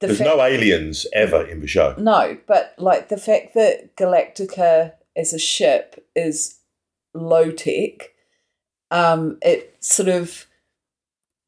[0.00, 1.94] the There's no aliens ever in the show.
[1.98, 6.58] no, but like the fact that Galactica as a ship is
[7.14, 8.10] low tech,
[8.90, 10.46] um, it sort of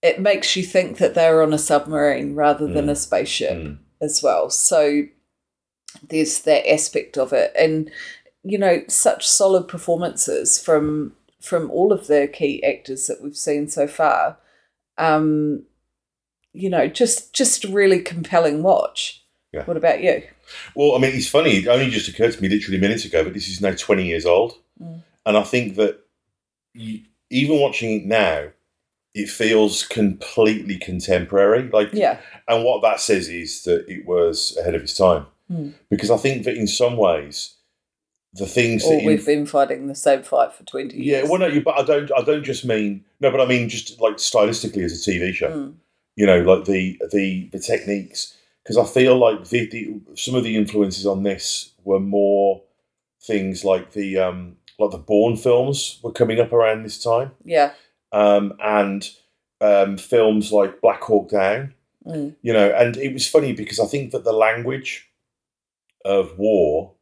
[0.03, 3.79] it makes you think that they're on a submarine rather than a spaceship Mm.
[4.01, 4.51] as well.
[4.51, 5.03] So
[6.09, 7.89] there's that aspect of it, and
[8.45, 13.69] you know, such solid performances from from all of the key actors that we've seen
[13.69, 14.39] so far.
[14.99, 15.65] Um,
[16.53, 19.25] you know, just just a really compelling watch.
[19.53, 19.65] Yeah.
[19.65, 20.23] What about you?
[20.75, 21.57] Well, I mean, it's funny.
[21.59, 24.25] It only just occurred to me literally minutes ago, but this is now 20 years
[24.25, 24.55] old.
[24.83, 25.03] Mm.
[25.27, 26.01] And I think that
[26.73, 28.49] you, even watching it now,
[29.15, 31.69] it feels completely contemporary.
[31.69, 35.27] Like, Yeah, and what that says is that it was ahead of its time.
[35.51, 35.75] Mm.
[35.91, 37.55] Because I think that in some ways,
[38.35, 41.25] the things or that we've inf- been fighting the same fight for twenty years.
[41.25, 43.69] yeah, well, no, you, but I don't, I don't just mean no, but I mean
[43.69, 45.51] just like stylistically as a TV show.
[45.51, 45.75] Mm.
[46.17, 48.37] You know, like the the the techniques.
[48.63, 52.63] Because I feel like the, the some of the influences on this were more
[53.21, 57.73] things like the um like the Bourne films were coming up around this time, Yeah,
[58.13, 59.09] um, and
[59.61, 61.75] um, films like Black Hawk Down.
[62.07, 62.37] Mm.
[62.43, 65.09] You know, and it was funny because I think that the language
[66.05, 66.93] of war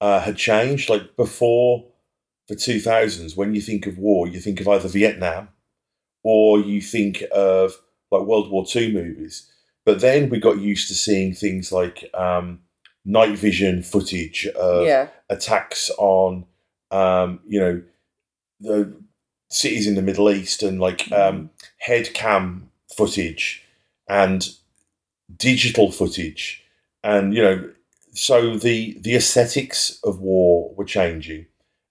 [0.00, 0.88] uh, had changed.
[0.88, 1.84] Like before
[2.48, 5.48] the two thousands, when you think of war, you think of either Vietnam
[6.22, 7.72] or you think of
[8.10, 9.50] like World War Two movies.
[9.84, 12.60] But then we got used to seeing things like um,
[13.04, 16.44] night vision footage of yeah, attacks on,
[16.90, 17.82] um, you know,
[18.58, 18.92] the
[19.48, 23.62] cities in the Middle East and like um, head cam footage
[24.08, 24.48] and
[25.36, 26.64] digital footage,
[27.04, 27.70] and you know,
[28.16, 31.46] so the the aesthetics of war were changing,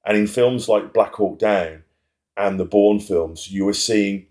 [0.05, 1.83] and in films like Black Hawk Down
[2.35, 4.25] and the Bourne films, you were seeing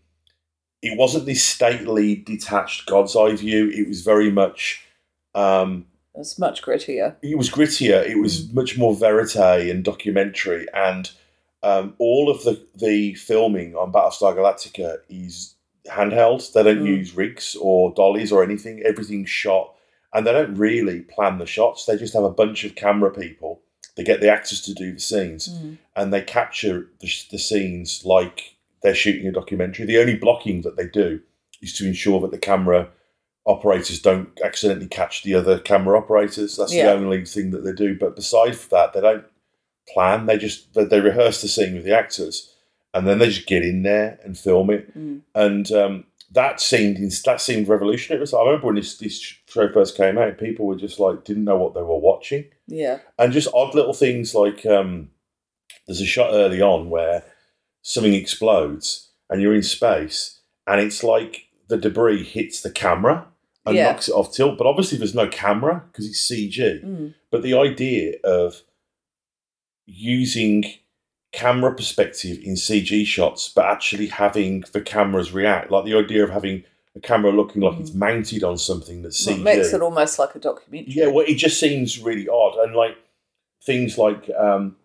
[0.83, 3.71] it wasn't this stately, detached God's eye view.
[3.71, 4.85] It was very much.
[5.35, 7.17] Um, it's much grittier.
[7.23, 8.07] it was grittier.
[8.09, 9.37] It was much more verite
[9.71, 11.11] and documentary, and
[11.63, 15.55] um, all of the the filming on Battlestar Galactica is
[15.89, 16.53] handheld.
[16.53, 16.99] They don't Mm.
[16.99, 18.83] use rigs or dollies or anything.
[18.85, 19.74] Everything's shot,
[20.15, 21.85] and they don't really plan the shots.
[21.85, 23.61] They just have a bunch of camera people.
[23.97, 25.79] They get the actors to do the scenes, Mm.
[25.97, 29.87] and they capture the, the scenes like they're shooting a documentary.
[29.87, 31.21] The only blocking that they do
[31.63, 32.89] is to ensure that the camera
[33.47, 36.57] operators don't accidentally catch the other camera operators.
[36.57, 36.87] That's Yeah.
[36.87, 37.97] the only thing that they do.
[37.99, 39.25] But besides that, they don't
[39.93, 40.27] plan.
[40.27, 42.51] They just they, they rehearse the scene with the actors,
[42.93, 44.97] and then they just get in there and film it.
[44.99, 45.21] Mm.
[45.35, 46.97] And um, that seemed
[47.27, 48.27] that seemed revolutionary.
[48.27, 51.45] So I remember when this this show first came out, people were just like didn't
[51.45, 55.11] know what they were watching Yeah, and just odd little things like um,
[55.87, 57.23] there's a shot early on where
[57.83, 63.27] something explodes and you're in space and it's like the debris hits the camera
[63.67, 63.85] and Yeah.
[63.93, 67.15] knocks it off tilt but obviously there's no camera because it's cg Mm.
[67.31, 68.63] but the idea of
[69.87, 70.65] using
[71.33, 76.31] camera perspective in cg shots but actually having the cameras react like the idea of
[76.31, 76.63] having
[76.97, 80.19] a camera looking like it's mounted on something that's Well, cg it makes it almost
[80.19, 80.93] like a documentary.
[80.95, 82.97] yeah, well, it just seems really odd, and like
[83.65, 84.77] things like um,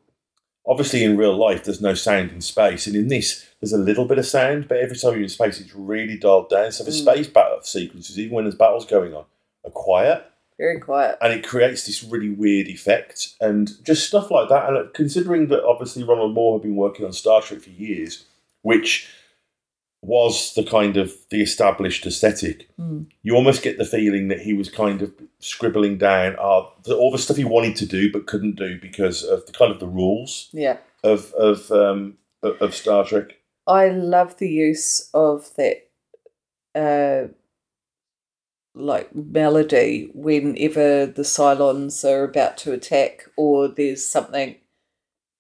[0.66, 4.06] obviously in real life, there's no sound in space, and in this, there's a little
[4.06, 6.72] bit of sound, but every time you're in space, it's really dialed down.
[6.72, 7.02] So the Mm.
[7.02, 9.26] space battle sequences, even when there's battles going on,
[9.66, 10.24] are quiet,
[10.58, 11.18] very quiet.
[11.22, 14.68] and it creates this really weird effect, and just stuff like that.
[14.70, 18.26] And uh, considering that obviously Ronald Moore had been working on Star Trek for years,
[18.62, 19.08] which
[20.02, 23.08] was the kind of the established aesthetic Mm.
[23.22, 27.12] you almost get the feeling that he was kind of scribbling down uh, the, all
[27.12, 29.88] the stuff he wanted to do but couldn't do because of the kind of the
[29.88, 33.38] rules Yeah, of of um, of of Star Trek.
[33.68, 35.88] I love the use of that,
[36.74, 37.28] uh,
[38.74, 44.56] like melody whenever the Cylons are about to attack or there's something,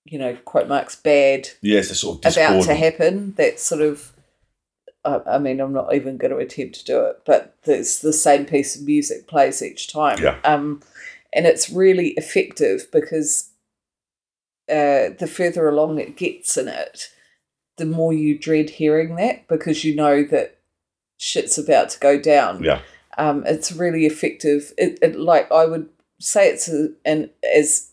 [0.06, 3.34] you know, quote marks bad Yes, the sort of about to happen.
[3.38, 4.12] That sort of,
[5.06, 8.14] I, I mean, I'm not even going to attempt to do it, but it's the
[8.14, 10.22] same piece of music plays each time.
[10.22, 10.38] Yeah.
[10.44, 10.82] Um,
[11.34, 13.50] and it's really effective because
[14.70, 17.10] uh, the further along it gets in it,
[17.78, 20.60] the more you dread hearing that because you know that
[21.18, 22.64] shit's about to go down.
[22.64, 22.82] Yeah.
[23.18, 24.74] Um, it's really effective.
[24.78, 27.92] It, it like I would say it's a, an as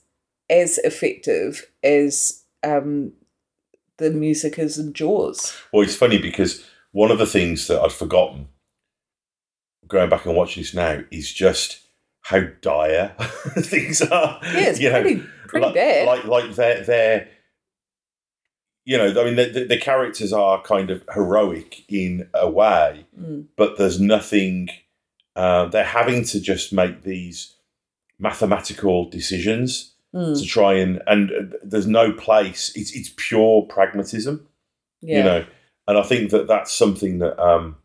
[0.49, 3.13] as effective as um,
[3.99, 5.57] the music is in Jaws.
[5.73, 6.65] Well, it's funny because
[6.97, 8.49] one of the things that I'd forgotten
[9.87, 11.81] going back and watching this now is just
[12.23, 13.15] how dire
[13.59, 14.41] things are.
[14.43, 16.07] Yeah, it's You know, pretty pretty like, bad.
[16.07, 17.29] Like, like they're, they're,
[18.87, 23.07] you know, I mean, the, the, the characters are kind of heroic in a way,
[23.21, 23.47] Mm.
[23.57, 24.69] but there's nothing.
[25.35, 27.55] Uh, they're having to just make these
[28.19, 32.73] mathematical decisions Mm, to try and and uh, there's no place.
[32.75, 34.47] It's it's pure pragmatism
[35.03, 35.19] yeah.
[35.19, 35.45] you know
[35.89, 37.77] and i think that that's something that um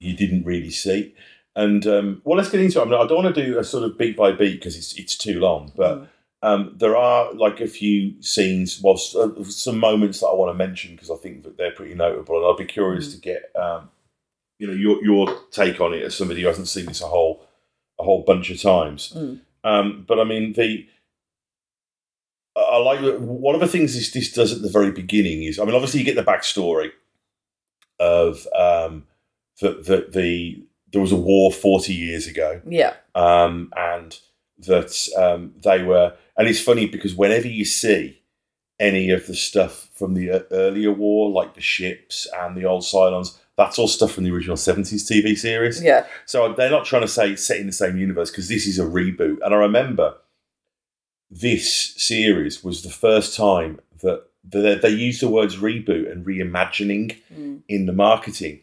[0.00, 1.14] you didn't really see
[1.54, 3.64] and um well let's get into it I, mean, I don't want to do a
[3.64, 6.08] sort of beat by beat because it's it's too long but Mm.
[6.42, 10.54] um there are like a few scenes well uh, some moments that i want to
[10.66, 13.12] mention because i think that they're pretty notable and i'll be curious Mm.
[13.14, 13.88] to get um
[14.58, 17.46] you know your your take on it as somebody who hasn't seen this a whole
[17.98, 19.40] a whole bunch of times Mm.
[19.64, 20.86] um but i mean the
[22.56, 25.58] I I like one of the things this this does at the very beginning is
[25.58, 26.90] I mean obviously you get the backstory
[27.98, 29.04] of um
[29.60, 32.94] that the, the there was a war forty years ago yeah.
[33.14, 34.18] um and
[34.58, 38.20] that um they were and it's funny because whenever you see
[38.78, 42.82] any of the stuff from the e- earlier war like the ships and the old
[42.82, 46.04] Cylons that's all stuff from the original 70s TV series Yeah.
[46.26, 48.78] so they're not trying to say it's set in the same universe because this is
[48.78, 49.38] a reboot.
[49.42, 50.16] And I remember
[51.30, 57.16] this series was the first time that they, they used the words reboot and reimagining
[57.34, 57.62] Mm.
[57.68, 58.60] in the marketing.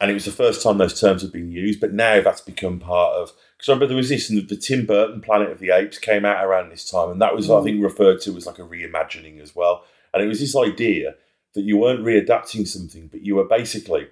[0.00, 1.80] And it was the first time those terms had been used.
[1.80, 3.32] But now that's become part of.
[3.56, 6.24] Because I remember there was this, and the Tim Burton Planet of the Apes came
[6.24, 7.10] out around this time.
[7.10, 7.64] And that was, I Mm.
[7.64, 9.84] think, referred to as like a reimagining as well.
[10.12, 11.14] And it was this idea
[11.54, 14.08] that you weren't readapting something, but you were basically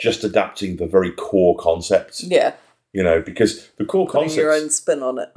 [0.00, 2.54] just adapting the very core concepts Yeah.
[2.92, 5.28] you know, because the core Putting your own spin on it.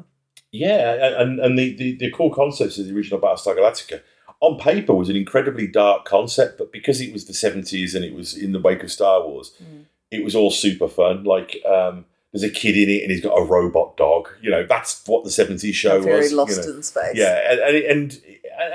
[0.52, 4.02] yeah, and and the, the the core concepts of the original Battlestar Galactica
[4.42, 8.14] on paper was an incredibly dark concept, but because it was the seventies and it
[8.14, 9.86] was in the wake of Star Wars, Mm.
[10.12, 11.24] it was all super fun.
[11.24, 14.30] Like, um, there's a kid in it and he's got a robot dog.
[14.42, 16.32] You know, that's what the seventies show Very was.
[16.32, 16.74] you lost know.
[16.76, 17.16] in space.
[17.16, 18.22] Yeah, and and, and,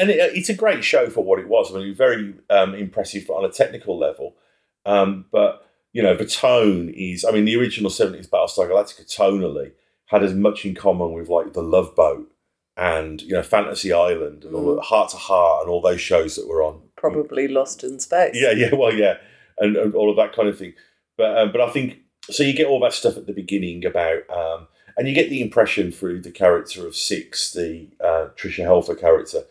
[0.01, 1.71] and it, it's a great show for what it was.
[1.71, 4.37] I mean, it was very um, impressive on a technical level,
[4.85, 7.25] um, but you know, the tone is.
[7.25, 9.73] I mean, the original seventies Battlestar Galactica tonally
[10.07, 12.31] had as much in common with like the Love Boat
[12.77, 14.83] and you know Fantasy Island and all Mm.
[14.83, 16.83] Heart to Heart and all those shows that were on.
[16.97, 18.33] Probably lost in space.
[18.35, 19.19] Yeah, yeah, well, yeah,
[19.59, 20.75] and, and all of that kind of thing.
[21.17, 21.99] But um, but I think
[22.31, 22.43] so.
[22.43, 25.91] You get all that stuff at the beginning about, um, and you get the impression
[25.93, 29.43] through the character of Six, the uh, Tricia Helfer character,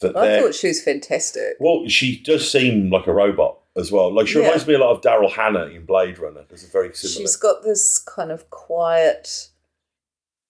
[0.00, 1.56] that I thought she was fantastic.
[1.60, 4.12] well, she does seem like a robot as well.
[4.14, 4.44] Like she Yeah.
[4.46, 6.44] reminds me a lot of Daryl Hannah in Blade Runner.
[6.48, 7.20] There's a very similar.
[7.20, 9.48] She's got this kind of quiet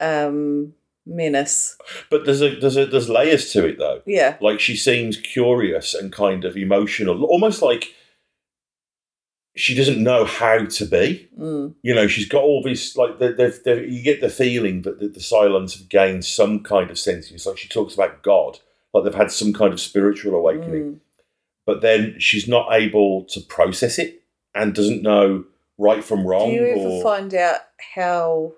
[0.00, 0.74] um
[1.06, 1.76] menace.
[2.10, 4.02] but there's a there's a there's layers to it though.
[4.06, 4.36] Yeah.
[4.40, 7.94] Like she seems curious and kind of emotional, almost like
[9.56, 11.28] she doesn't know how to be.
[11.38, 11.74] Mm.
[11.82, 14.98] You know, she's got all this like they they've, they've, you get the feeling that
[14.98, 17.46] the, the Cylons have gained some kind of sentience.
[17.46, 18.58] Like she talks about God,
[18.92, 20.84] like they've had some kind of spiritual awakening.
[20.84, 21.00] Mm.
[21.66, 24.22] but then she's not able to process it
[24.54, 25.44] and doesn't know
[25.78, 26.50] right from wrong.
[26.50, 27.60] Do you ever or, find out
[27.94, 28.52] how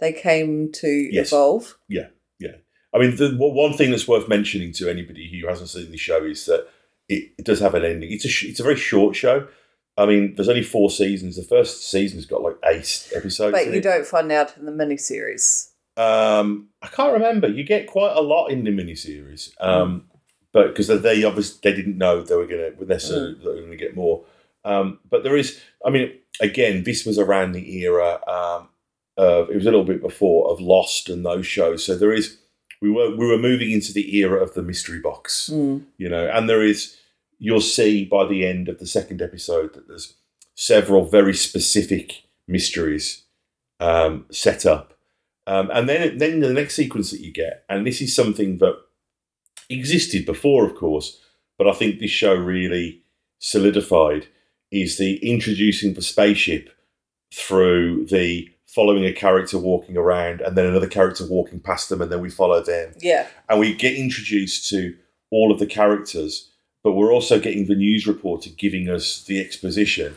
[0.00, 1.28] they came to Yes.
[1.28, 1.76] evolve?
[1.88, 2.56] Yeah, yeah.
[2.94, 6.24] I mean, the one thing that's worth mentioning to anybody who hasn't seen the show
[6.24, 6.68] is that
[7.08, 8.12] it, it does have an ending.
[8.12, 9.48] It's a sh- it's a very short show.
[9.96, 11.36] I mean, there's only four seasons.
[11.36, 13.52] The first season's got like eight episodes.
[13.52, 13.82] But you it.
[13.82, 15.70] don't find out in the miniseries.
[15.96, 17.46] Um, I can't remember.
[17.48, 20.10] You get quite a lot in the miniseries, um,
[20.52, 23.70] but because they obviously they didn't know they were going to necessarily they were going
[23.70, 24.24] to get more.
[24.64, 28.18] Um, but there is, I mean, again, this was around the era.
[28.26, 28.68] Um,
[29.16, 31.84] of, it was a little bit before of Lost and those shows.
[31.84, 32.38] So there is,
[32.82, 35.84] we were we were moving into the era of the mystery box, Mm.
[35.98, 36.96] you know, and there is.
[37.40, 40.14] You'll see by the end of the second episode that there's
[40.54, 43.24] several very specific mysteries
[43.80, 44.94] um, set up.
[45.46, 48.76] Um, and then, then the next sequence that you get, and this is something that
[49.68, 51.20] existed before, of course,
[51.58, 53.02] but I think this show really
[53.40, 54.28] solidified,
[54.70, 56.70] is the introducing the spaceship
[57.34, 62.10] through the following a character walking around and then another character walking past them and
[62.10, 63.26] then we follow them Yeah.
[63.48, 64.96] and we get introduced to
[65.30, 66.50] all of the characters,
[66.82, 70.16] but we're also getting the news reporter giving us the exposition,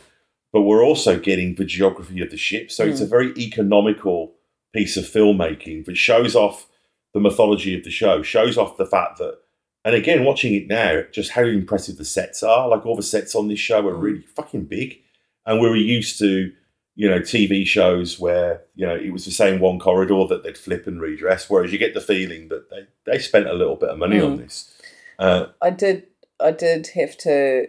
[0.52, 2.70] but we're also getting the geography of the ship.
[2.70, 4.34] So it's a very economical
[4.74, 6.66] piece of filmmaking that shows off
[7.14, 9.38] the mythology of the show, shows off the fact that
[9.84, 12.68] And again, watching it now, just how impressive the sets are.
[12.68, 14.02] Like all the sets on this show are Mm.
[14.02, 14.98] really fucking big.
[15.46, 16.52] And we were used to,
[16.98, 20.58] you know, TV shows where, you know, it was the same one corridor that they'd
[20.58, 21.48] flip and redress.
[21.48, 24.36] Whereas you get the feeling that they, they spent a little bit of money on
[24.36, 24.38] Mm.
[24.38, 24.74] this.
[25.16, 26.08] Uh, I did
[26.40, 27.68] I did have to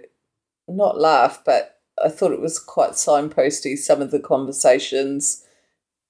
[0.67, 5.45] not laugh, but I thought it was quite signposty some of the conversations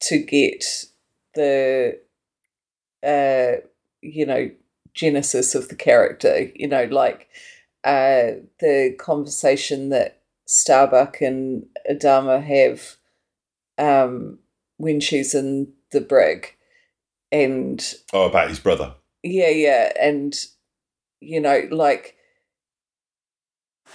[0.04, 0.64] to get
[1.36, 2.00] the
[3.04, 3.60] uh
[4.02, 4.50] you know
[4.94, 7.28] genesis of the character you know like
[7.84, 12.96] uh the conversation that starbuck and adama have
[13.80, 14.38] um
[14.78, 16.56] when she's in the brig
[17.32, 18.94] and oh, about his brother.
[19.24, 20.36] yeah, yeah, and
[21.22, 22.16] you know, like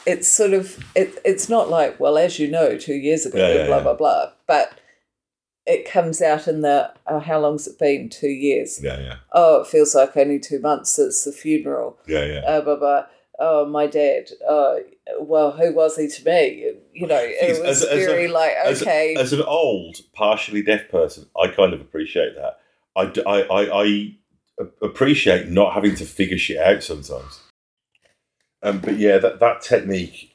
[0.07, 1.19] it's sort of it.
[1.25, 3.83] It's not like well, as you know, two years ago, Yeah, yeah, blah yeah.
[3.83, 4.79] blah blah, but
[5.67, 8.09] it comes out in the oh, how long's it been?
[8.11, 8.81] Two years.
[8.83, 9.17] Yeah, yeah.
[9.33, 11.99] Oh, it feels like only two months since the funeral.
[12.07, 12.41] Yeah, yeah.
[12.41, 13.07] Uh, blah blah.
[13.39, 14.31] Oh, my dad.
[14.49, 14.81] Oh,
[15.21, 16.73] well, who was he to me?
[16.93, 19.15] You know, it was as- as a- very like As- okay.
[19.19, 22.61] As, an old, partially deaf person, I kind of appreciate that.
[22.97, 24.15] I I I
[24.83, 27.41] appreciate not having to figure shit out sometimes.
[28.63, 30.35] Um, but yeah, that, that technique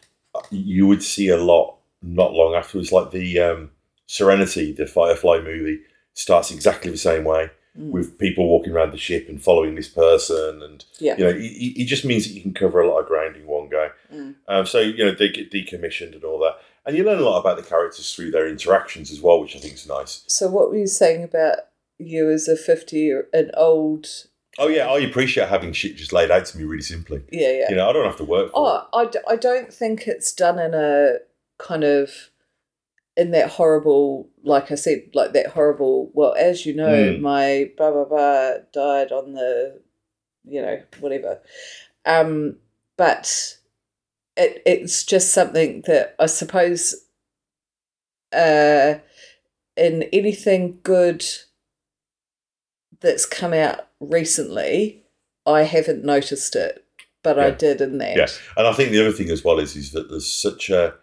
[0.51, 2.91] you would see a lot not long afterwards.
[2.91, 3.71] Like the um,
[4.07, 5.79] Serenity, the Firefly movie,
[6.13, 7.49] starts exactly the same way
[7.79, 7.91] Mm.
[7.91, 11.15] with people walking around the ship and following this person, and yeah.
[11.17, 13.47] you know, it, it just means that you can cover a lot of ground in
[13.47, 13.89] one go.
[14.13, 14.35] Mm.
[14.49, 17.39] Um, so you know they get decommissioned and all that, and you learn a lot
[17.39, 20.25] about the characters through their interactions as well, which I think is nice.
[20.27, 21.59] So, what were you saying about
[21.97, 24.07] you as a fifty or an old?
[24.57, 27.23] Oh yeah, I appreciate having shit just laid out to me really simply.
[27.31, 27.69] Yeah, yeah.
[27.69, 28.83] You know, I don't have to work for it.
[28.91, 31.19] Oh, I, d- I don't think it's done in a
[31.59, 32.29] kind of
[33.19, 36.09] in that horrible, like I said, like that horrible.
[36.13, 37.19] Well, as you know, Mm.
[37.19, 39.81] my blah blah blah died on the,
[40.45, 41.41] you know, whatever.
[42.05, 42.57] Um,
[42.97, 43.57] but
[44.37, 46.95] it it's just something that I suppose,
[48.31, 48.99] uh,
[49.75, 51.25] in anything good
[53.01, 55.03] that's come out recently,
[55.45, 56.85] I haven't noticed it,
[57.21, 58.15] but I did in that.
[58.15, 60.95] Yeah, and I think the other thing as well is is that there's such a.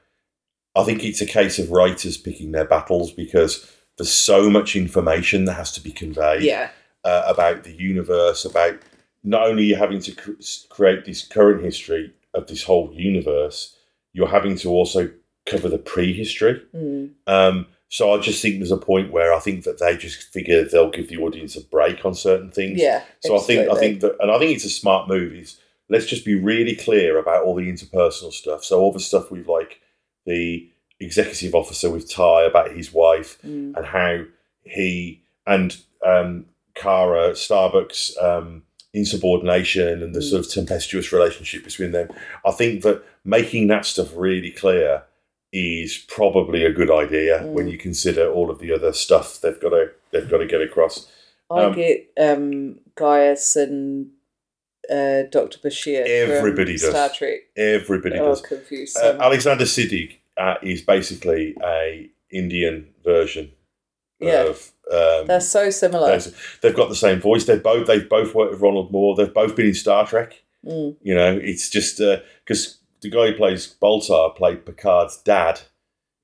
[0.77, 5.47] I think it's a case of writers picking their battles because there's so much information
[5.47, 6.43] that has to be conveyed.
[6.43, 6.71] Yeah.
[7.07, 8.81] uh, about the universe, about
[9.23, 10.33] not only you having to cr-
[10.69, 13.77] create this current history of this whole universe,
[14.13, 15.11] you're having to also
[15.47, 16.61] cover the prehistory.
[16.75, 17.13] Mm.
[17.29, 20.65] Um, so I just think there's a point where I think that they just figure
[20.65, 22.81] they'll give the audience a break on certain things.
[22.81, 23.05] Yeah.
[23.21, 25.33] So I think I think that, and I think it's a smart move.
[25.33, 28.65] Is let's just be really clear about all the interpersonal stuff.
[28.65, 29.81] So all the stuff we've like
[30.27, 30.69] the
[31.01, 33.77] executive officer with Tigh about his wife Mm.
[33.77, 34.25] and how
[34.65, 38.63] he and um, Kara Starbucks um,
[38.93, 40.31] insubordination and the Mm.
[40.31, 42.09] sort of tempestuous relationship between them.
[42.45, 45.03] I think that making that stuff really clear
[45.53, 47.53] is probably a good idea Mm.
[47.53, 50.61] when you consider all of the other stuff they've got to they've got to get
[50.63, 51.11] across.
[51.51, 54.11] I um, get um, Gaius and
[54.91, 55.59] uh, Dr.
[55.59, 56.05] Bashir.
[56.07, 56.89] Everybody does.
[56.89, 57.41] Star Trek.
[57.57, 58.41] Everybody Oh, does.
[58.43, 58.97] confused.
[58.97, 63.53] Uh, Alexander Siddig uh, is basically a Indian version
[64.21, 64.45] Yeah.
[64.45, 64.73] of.
[64.91, 66.19] Um, They're so similar.
[66.63, 67.45] they've got the same voice.
[67.45, 69.17] They've both they've both worked with Ronald Moore.
[69.17, 70.43] They've both been in Star Trek.
[70.65, 70.97] Mm.
[71.03, 71.99] You know, it's just
[72.45, 75.61] because the guy who plays Baltar played Picard's dad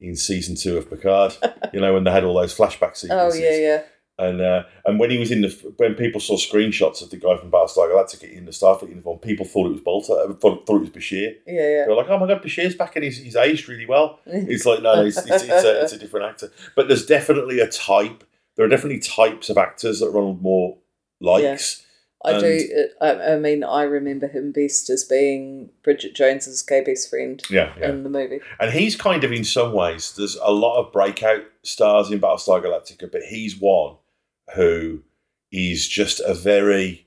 [0.01, 1.37] in season two of Picard.
[1.73, 3.11] you know, when they had all those flashback sequences.
[3.13, 3.83] Oh, yeah, yeah.
[4.23, 5.49] And uh, and when he was in the
[5.79, 9.45] when people saw screenshots of the guy from Battlestar Galactica in the Starfleet uniform, people
[9.47, 10.31] thought it was Baltar.
[10.31, 11.35] uh, Thought, thought it was Bashir.
[11.47, 11.83] Yeah, yeah.
[11.85, 14.65] They were like, "Oh my god, Bashir's back and he's, he's aged really well." It's
[14.67, 16.51] like no, it's, it's, it's, a, it's a different actor.
[16.77, 18.25] But there's definitely a type.
[18.57, 20.79] There are definitely types of actors that Ronald Moore
[21.21, 21.87] likes.
[22.25, 22.87] I and- do.
[23.01, 27.43] uh, I, I mean, I remember him best as being Bridget Jones's gay best friend
[27.51, 27.89] Yeah, yeah.
[27.89, 28.39] in the movie.
[28.61, 30.15] And he's kind of in some ways.
[30.17, 33.97] There's a lot of breakout stars in Battlestar Galactica, but he's one
[34.55, 35.03] who
[35.51, 37.07] is just a very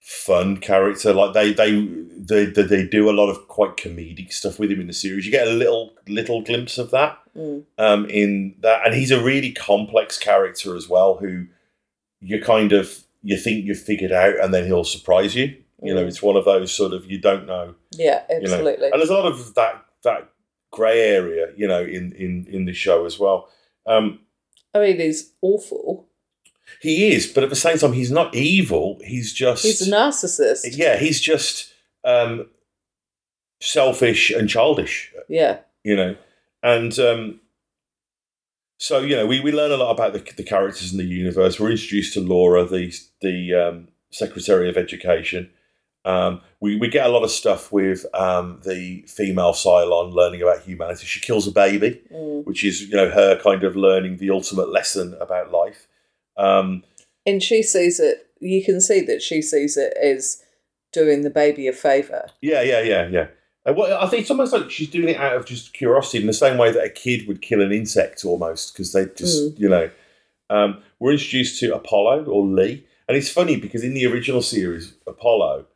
[0.00, 1.12] fun character.
[1.12, 1.72] Like they they
[2.18, 5.24] they they, they do a lot of quite comedic stuff with him in the series.
[5.26, 7.62] You get a little little glimpse of that Mm.
[7.78, 11.14] um, in that, and he's a really complex character as well.
[11.18, 11.46] Who
[12.20, 15.54] you kind of you think you've figured out, and then he'll surprise you.
[15.80, 16.08] You know, Mm.
[16.08, 18.42] it's one of those sort of you don't know Yeah, you know.
[18.52, 18.90] absolutely.
[18.90, 20.28] And there's a lot of that that
[20.72, 23.48] grey area, you know, in in in the show as well.
[23.86, 24.20] Um,
[24.74, 26.08] I mean, he's awful.
[26.80, 28.98] He is, but at the same time, he's not evil.
[29.04, 30.76] He's just He's a narcissist.
[30.76, 31.72] yeah, he's just
[32.04, 32.46] um,
[33.60, 35.58] selfish and childish, Yeah.
[35.84, 36.16] you know.
[36.62, 37.40] And um,
[38.78, 41.58] so you know, we, we learn a lot about the, the characters in the universe.
[41.60, 45.50] We're introduced to Laura, the the um, Secretary of Education,
[46.04, 50.62] Um, we, we get a lot of stuff with um, the female Cylon learning about
[50.62, 51.06] humanity.
[51.06, 52.44] She kills a baby, Mm.
[52.46, 55.86] which is you know her kind of learning the ultimate lesson about life.
[56.40, 56.82] Um,
[57.26, 60.42] And she sees it, you can see that she sees it as
[60.92, 62.30] doing the baby a favour.
[62.40, 63.26] yeah, yeah, yeah, yeah.
[63.66, 66.26] And what, I think it's almost like she's doing it out of just curiosity, in
[66.26, 69.68] the same way that a kid would kill an insect, almost because they just you
[69.68, 69.90] know.
[70.48, 74.94] Um, we're introduced to Apollo or Lee, and it's funny because in the original series,
[75.06, 75.66] Apollo,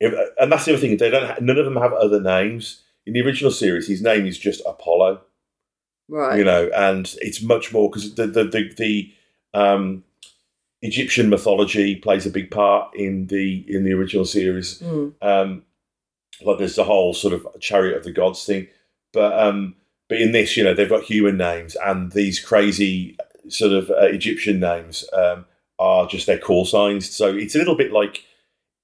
[0.00, 1.26] if, and that's the other thing they don't.
[1.26, 2.82] Ha- none of them have other names.
[3.04, 5.20] In the original series, his name is just Apollo.
[6.08, 6.38] Right.
[6.38, 9.12] you know, and it's much more because the the the, the
[9.52, 10.04] um,
[10.82, 14.80] Egyptian mythology plays a big part in the in the original series.
[14.80, 15.14] Mm.
[15.22, 15.62] Um,
[16.44, 18.66] like there's the whole sort of chariot of the gods thing,
[19.12, 19.76] but um,
[20.08, 23.16] but in this, you know, they've got human names, and these crazy
[23.48, 25.44] sort of uh, Egyptian names um,
[25.78, 27.08] are just their call signs.
[27.08, 28.24] So it's a little bit like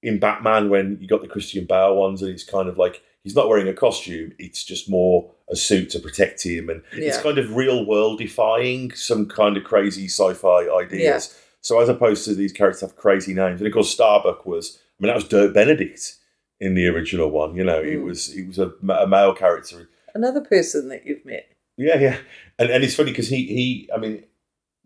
[0.01, 3.35] in Batman when you got the Christian Bale ones, and it's kind of like he's
[3.35, 7.37] not wearing a costume; it's just more a suit to protect him, and it's kind
[7.37, 11.35] of real world defying some kind of crazy sci-fi ideas.
[11.61, 15.03] So as opposed to these characters have crazy names, and of course Starbuck was, I
[15.03, 16.15] mean, that was Dirk Benedict
[16.59, 17.55] in the original one.
[17.55, 18.03] You know, it Mm.
[18.05, 19.89] was it was a, a male character.
[20.15, 21.47] Another person that you've met.
[21.77, 22.17] Yeah, yeah,
[22.57, 24.23] and and it's funny because he he, I mean,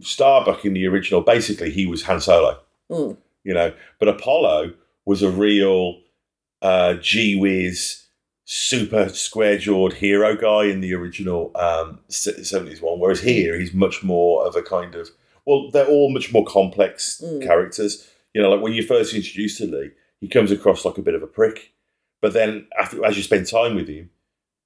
[0.02, 2.60] Starbuck in the original, basically he was Han Solo.
[2.92, 3.18] Mm.
[3.44, 4.74] You know, but Apollo
[5.06, 6.00] was a real
[6.62, 8.04] uh, gee whiz,
[8.46, 13.00] super square jawed hero guy in the original um, seventies one.
[13.00, 15.10] Whereas here, he's much more of a kind of
[15.46, 17.44] well, they're all much more complex Mm.
[17.44, 18.08] characters.
[18.34, 21.16] You know, like when you first introduced to Lee, he comes across like a bit
[21.16, 21.74] of a prick,
[22.22, 24.10] but then after as you spend time with him,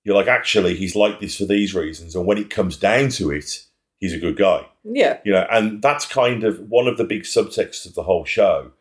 [0.04, 3.30] you're like, actually, he's like this for these reasons, and when it comes down to
[3.32, 3.64] it,
[4.00, 5.18] he's a good guy Yeah.
[5.26, 8.72] you know and that's kind of one of the big subtexts of the whole show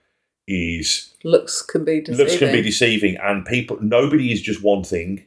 [0.46, 2.18] is Looks can be deceiving.
[2.26, 5.24] looks can be deceiving and people nobody is just one thing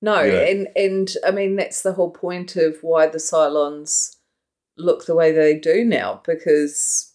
[0.00, 4.14] No, and and I mean that's the whole point of why the Cylons
[4.76, 7.12] look the way they do now because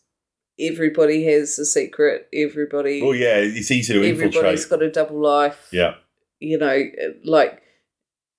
[0.60, 2.28] everybody has a secret.
[2.34, 5.68] Everybody, oh yeah it's easy to infiltrate everybody's got a double life.
[5.72, 5.95] yeah
[6.39, 6.84] you know,
[7.24, 7.62] like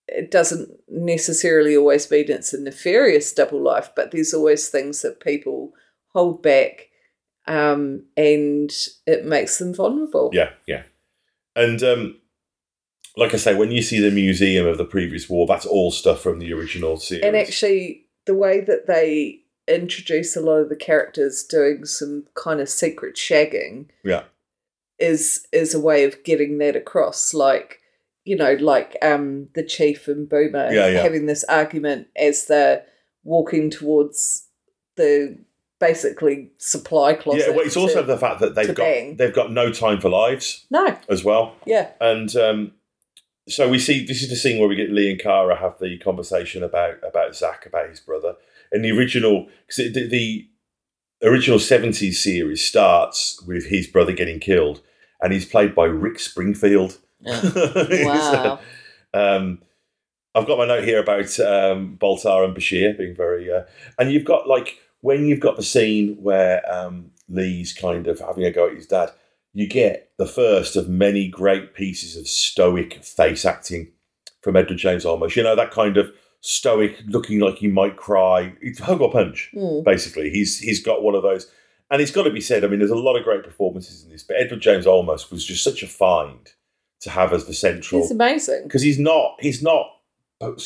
[0.07, 5.21] it doesn't necessarily always mean it's a nefarious double life, but there's always things that
[5.21, 5.73] people
[6.15, 6.89] hold back,
[7.47, 8.71] um, and
[9.07, 10.31] it makes them vulnerable.
[10.33, 10.83] yeah yeah
[11.57, 12.17] and um
[13.17, 16.21] like i say when you see the museum of the previous war that's all stuff
[16.21, 20.77] from the original series And actually, the way that they introduce a lot of the
[20.77, 24.23] characters doing some kind of secret shagging yeah
[24.99, 27.33] is is a way of getting that across.
[27.35, 27.81] Like,
[28.25, 31.03] you know, like um the chief and Boomer Yeah, yeah.
[31.03, 32.85] having this argument as they're
[33.25, 34.47] walking towards
[34.97, 35.39] the
[35.81, 37.45] basically supply closet.
[37.47, 39.17] yeah well it's also to- the fact that they've got bang.
[39.17, 42.73] they've got no time for lives no, as well yeah, And um,
[43.49, 45.99] so we see this is the scene where we get Lee and Kara have the
[45.99, 48.35] conversation about about Zak about his brother.
[48.71, 50.49] And the original because the, the
[51.23, 54.81] original seventies series starts with his brother getting killed,
[55.23, 56.99] and he's played by Rick Springfield.
[57.21, 58.61] wow,
[59.15, 59.63] um,
[60.35, 63.63] I've got my note here about um, Baltar and Bashir being very, uh,
[63.99, 68.45] and you've got like when you've got the scene where um, Lee's kind of having
[68.45, 69.11] a go at his dad,
[69.59, 73.89] you get the first of many great pieces of stoic face acting
[74.43, 75.37] from Edward James Olmos.
[75.37, 78.55] You know that kind of stoic, looking like he might cry.
[78.61, 79.83] It's hug or punch, Hmm.
[79.85, 80.31] basically.
[80.31, 81.51] He's he's got one of those,
[81.91, 82.65] and it's got to be said.
[82.65, 85.45] I mean, there's a lot of great performances in this, but Edward James Olmos was
[85.45, 86.53] just such a find
[87.01, 88.63] to have as the central it's amazing.
[88.65, 89.87] because he's not he's not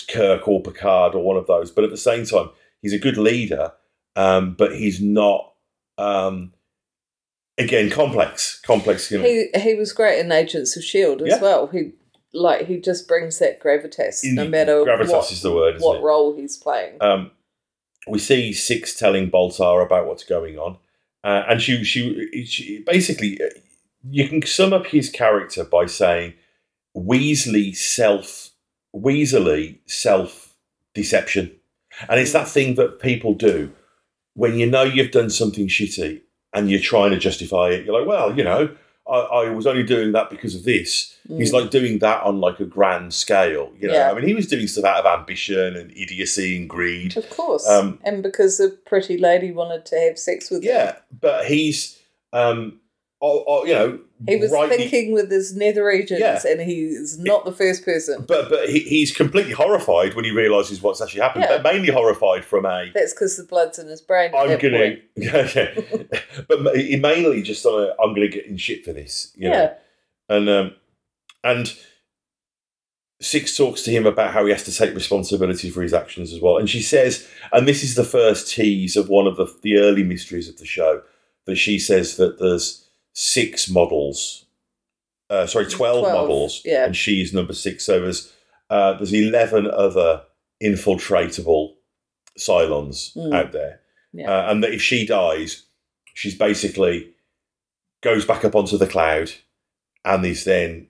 [0.09, 2.51] Kirk or Picard or one of those, but at the same time,
[2.83, 3.73] he's a good leader,
[4.17, 5.49] um, but he's not.
[5.99, 6.53] Um,
[7.59, 9.11] again, complex, complex.
[9.11, 11.41] You know, He he was great in Agents of Shield as Yeah.
[11.43, 11.67] well.
[11.69, 11.93] He
[12.33, 16.03] like he just brings that gravitas, no matter gravitas what, is the word, what it?
[16.03, 16.97] role he's playing.
[17.01, 17.31] um,
[18.09, 20.79] we see Six telling Baltar about what's going on,
[21.23, 23.49] uh, and she, she she basically uh,
[24.11, 26.35] you can sum up his character by saying
[26.97, 28.51] Weasley self
[28.95, 30.55] Weasley self
[30.95, 31.53] deception,
[32.09, 33.73] and it's that thing that people do
[34.35, 36.23] when you know you've done something shitty
[36.55, 37.85] and you're trying to justify it.
[37.87, 38.75] You're like, well, you know,
[39.11, 41.17] I, I was only doing that because of this.
[41.29, 41.61] He's Mm.
[41.63, 43.73] like doing that on like a grand scale.
[43.79, 44.11] You know, Yeah.
[44.11, 47.17] I mean, he was doing stuff out of ambition and idiocy and greed.
[47.17, 47.67] Of course.
[47.69, 50.69] Um, and because a pretty lady wanted to have sex with him.
[50.69, 51.99] Yeah, but he's,
[52.33, 52.81] um,
[53.23, 56.43] oh, oh, you know, He was rightly- thinking with his nether regions Yeah.
[56.47, 58.25] and he is not the first person.
[58.27, 61.47] But but he, he's completely horrified when he realizes what's actually happened.
[61.49, 61.59] Yeah.
[61.59, 64.33] But mainly horrified from a That's because the blood's in his brain.
[64.37, 65.75] I'm gonna, yeah.
[66.49, 69.33] but he mainly just on a I'm gonna get in shit for this.
[69.37, 69.55] You know?
[69.57, 69.75] Yeah.
[70.37, 70.75] and um,
[71.45, 71.75] and
[73.21, 76.41] Six talks to him about how he has to take responsibility for his actions as
[76.41, 76.59] well.
[76.59, 80.03] And she says, and this is the first tease of one of the, the early
[80.03, 81.03] mysteries of the show,
[81.47, 84.45] that she says that there's six models,
[85.31, 86.85] uh, sorry, 12, 12, models, yeah.
[86.85, 87.85] and she's number six.
[87.85, 88.33] So there's,
[88.71, 90.23] uh, there's 11 other
[90.63, 91.75] infiltratable
[92.39, 93.35] Cylons Mm.
[93.35, 93.81] out there.
[94.13, 94.31] Yeah.
[94.31, 95.65] Uh, and that if she dies,
[96.15, 97.11] she's basically
[98.03, 99.31] goes back up onto the cloud
[100.05, 100.89] and is then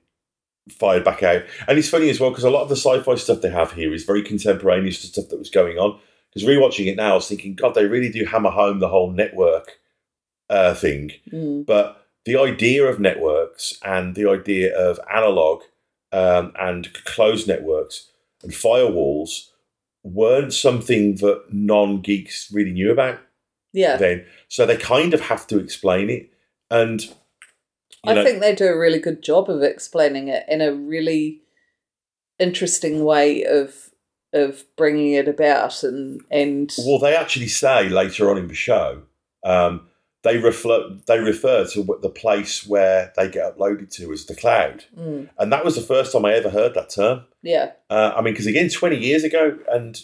[0.71, 1.43] fired back out.
[1.67, 3.93] And it's funny as well because a lot of the sci-fi stuff they have here
[3.93, 5.99] is very contemporaneous to stuff that was going on.
[6.33, 9.11] Because rewatching it now, I was thinking, God, they really do hammer home the whole
[9.11, 9.79] network
[10.49, 11.11] uh, thing.
[11.31, 11.67] Mm.
[11.67, 15.63] But the idea of networks and the idea of analog
[16.13, 18.11] um, and closed networks
[18.43, 19.49] and firewalls
[20.05, 23.19] weren't something that non-geeks really knew about
[23.73, 23.97] Yeah.
[23.97, 24.27] then.
[24.49, 26.31] So they kind of have to explain it.
[26.71, 27.09] And
[28.05, 31.43] I know, think they do a really good job of explaining it in a really
[32.39, 33.91] interesting way of
[34.33, 39.03] of bringing it about and and well, they actually say later on in the show,
[39.45, 39.87] um,
[40.23, 44.35] they refer they refer to what the place where they get uploaded to as the
[44.37, 47.25] cloud, Mm, and that was the first time I ever heard that term.
[47.43, 50.01] yeah Uh, I mean, because again, twenty years ago, and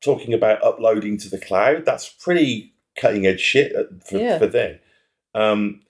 [0.00, 3.74] talking about uploading to the cloud, that's pretty cutting edge shit
[4.06, 4.38] for, Yeah.
[4.38, 4.78] for then.
[5.34, 5.82] Um,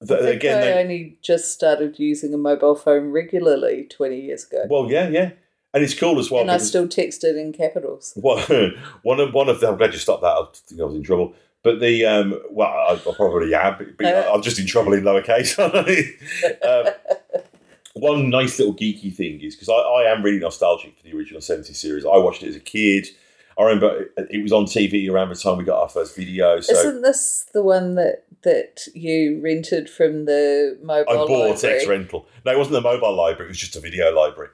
[0.00, 4.64] the, again, I they, only just started using a mobile phone regularly twenty years ago,
[4.68, 5.30] well, yeah, yeah,
[5.74, 6.42] and it's cool as well.
[6.42, 8.12] and I still texted in capitals.
[8.20, 8.42] One,
[9.02, 9.72] one of one of them.
[9.72, 10.28] I'm glad you stopped that.
[10.28, 11.34] I think I was in trouble.
[11.62, 13.76] But the um, well, I, I probably am.
[13.78, 14.32] But, but Uh.
[14.32, 15.58] I'm just in trouble in lowercase.
[16.64, 16.92] um,
[17.94, 21.40] one nice little geeky thing is because I, I am really nostalgic for the original
[21.40, 22.04] 70s series.
[22.04, 23.08] I watched it as a kid.
[23.58, 26.60] I remember it, was on TV around the time we got our first video.
[26.60, 31.76] So Isn't this the one that that you rented from the mobile I bought library?
[31.76, 32.28] X Rental.
[32.46, 33.46] No, it wasn't a mobile library.
[33.46, 34.50] It was just a video library.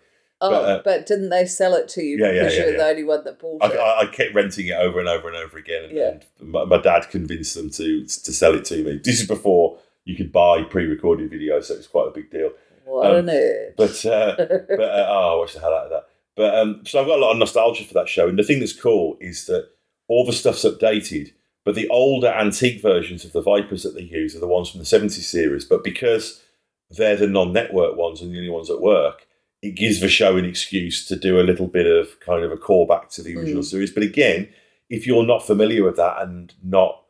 [0.47, 2.73] Oh, but, but, uh, didn't they sell it to you Yeah, yeah, because yeah, you're
[2.73, 2.79] yeah.
[2.79, 3.77] the only one that bought I, it?
[3.79, 6.09] I, I kept renting it over and over and over again, and, Yeah.
[6.09, 9.01] and my, my dad convinced them to to sell it to me.
[9.03, 12.51] This is before you could buy pre-recorded videos, so it was quite a big deal.
[12.85, 13.77] what um, a nerd!
[13.77, 14.35] But uh,
[14.69, 16.05] but uh, oh, I watched the hell out of that.
[16.37, 18.61] But um, so I've got a lot of nostalgia for that show, and the thing
[18.61, 19.69] that's cool is that
[20.09, 21.33] all the stuff's updated,
[21.65, 24.81] but the older antique versions of the Vipers that they use are the ones from
[24.81, 25.65] the '70s series.
[25.65, 26.43] But because
[26.91, 29.27] they're the non-network ones and the only ones that work,
[29.65, 32.57] it gives the show an excuse to do a little bit of kind of a
[32.57, 33.71] callback to the original Mm.
[33.73, 33.91] series.
[33.93, 34.49] But again,
[34.91, 37.03] if you're not familiar with that and not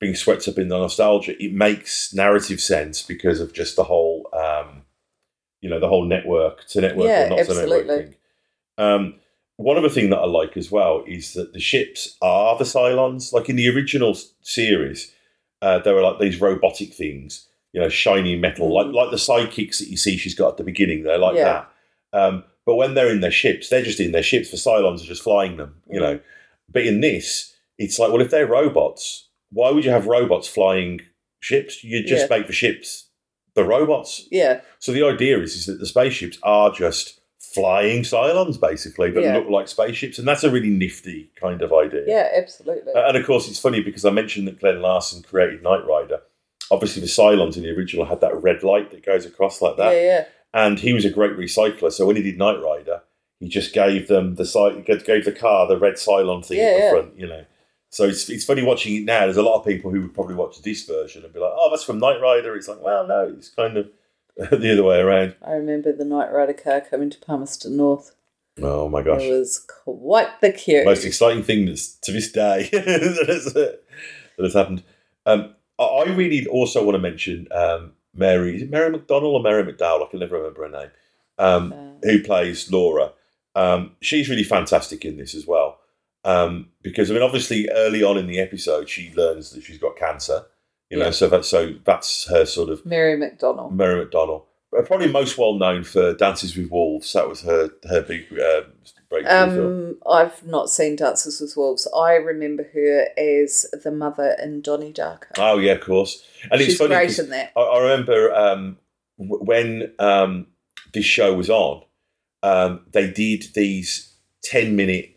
[0.00, 4.28] being swept up in the nostalgia, it makes narrative sense because of just the whole,
[4.34, 4.82] um,
[5.62, 7.96] you know, the whole network to network Yeah, or not to network absolutely.
[8.04, 8.14] thing.
[8.76, 9.14] Um,
[9.56, 13.32] one other thing that I like as well is that the ships are the Cylons.
[13.32, 15.12] Like in the original series,
[15.62, 18.94] uh, there were like these robotic things, you know, shiny metal, like Mhm.
[18.94, 21.02] like the sidekicks that you see she's got at the beginning.
[21.04, 21.44] They're like Yeah.
[21.44, 21.70] that.
[22.14, 24.50] Um, but when they're in their ships, they're just in their ships.
[24.50, 26.02] The Cylons are just flying them, you Mm.
[26.02, 26.20] know.
[26.72, 31.00] But in this, it's like, well, if they're robots, why would you have robots flying
[31.40, 31.84] ships?
[31.84, 33.08] You just make the ships
[33.54, 34.26] the robots.
[34.32, 39.22] yeah, So the idea is, is that the spaceships are just flying Cylons, basically, that
[39.22, 39.36] Yeah.
[39.36, 42.02] look like spaceships, and that's a really nifty kind of idea.
[42.06, 42.92] yeah, absolutely.
[42.96, 46.20] And of course, it's funny because I mentioned that Glen Larson created Knight Rider.
[46.70, 49.92] Obviously, the Cylons in the original had that red light that goes across like that,
[49.94, 51.92] yeah, yeah, and he was a great recycler.
[51.92, 53.02] So when he did Knight Rider,
[53.40, 56.72] he just gave them the Cy- gave the car the red Cylon thing Yeah, at
[56.76, 56.90] the yeah.
[56.90, 57.44] front, you know.
[57.90, 59.20] So it's, it's funny watching it now.
[59.20, 61.68] There's a lot of people who would probably watch this version and be like, "Oh,
[61.70, 63.90] that's from Knight Rider." It's like, well, no, it's kind of
[64.36, 65.36] the other way around.
[65.46, 68.14] I remember the Knight Rider car coming to Palmerston North.
[68.62, 69.22] Oh my gosh.
[69.22, 70.84] It was quite the queue.
[70.84, 73.80] Most exciting thing that's to this day that, has, that
[74.38, 74.82] has happened.
[75.26, 78.56] Um, I I really also want to mention um, Mary.
[78.56, 80.06] Is it Mary McDonnell or Mary McDowell?
[80.06, 80.90] I can never remember her name.
[81.38, 83.12] Um, Uh, who plays Laura.
[83.54, 85.78] Um, she's really fantastic in this as well.
[86.24, 89.96] Um, because I mean, obviously, early on in the episode, she learns that she's got
[89.96, 90.46] cancer.
[90.90, 91.10] You know, Yeah.
[91.12, 93.72] so that so that's her sort of Mary McDonnell.
[93.72, 94.44] Mary McDonnell.
[94.76, 97.12] Uh, Probably most well known for Dances with Wolves.
[97.12, 98.62] That was her her big uh.
[99.26, 101.88] Um, I've not seen Dances with Wolves.
[101.96, 105.26] I remember her as the mother in Donnie Darko.
[105.38, 106.24] Oh yeah, of course.
[106.50, 106.94] And it's funny.
[106.94, 107.52] great in that.
[107.56, 108.78] I, I remember um,
[109.18, 110.46] w- when um,
[110.92, 111.82] this show was on,
[112.42, 115.16] um, they did these 10 minute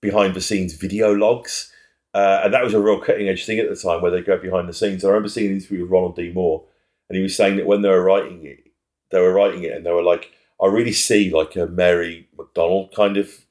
[0.00, 1.72] behind the scenes video logs.
[2.12, 4.38] Uh, and that was a real cutting edge thing at the time where they go
[4.38, 5.04] behind the scenes.
[5.04, 6.30] I remember seeing an interview with Ronald D.
[6.32, 6.64] Moore,
[7.08, 8.64] and he was saying that when they were writing it,
[9.10, 10.30] they were writing it and they were like,
[10.64, 13.44] I really see like a Mary McDonald kind of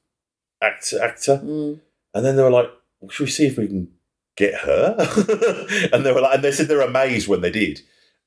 [0.60, 1.02] actor.
[1.02, 1.40] actor.
[1.44, 1.80] Mm.
[2.12, 3.88] And then they were like, well, should we see if we can
[4.36, 4.96] get her?
[5.92, 7.80] and they were like, and they said they're amazed when they did.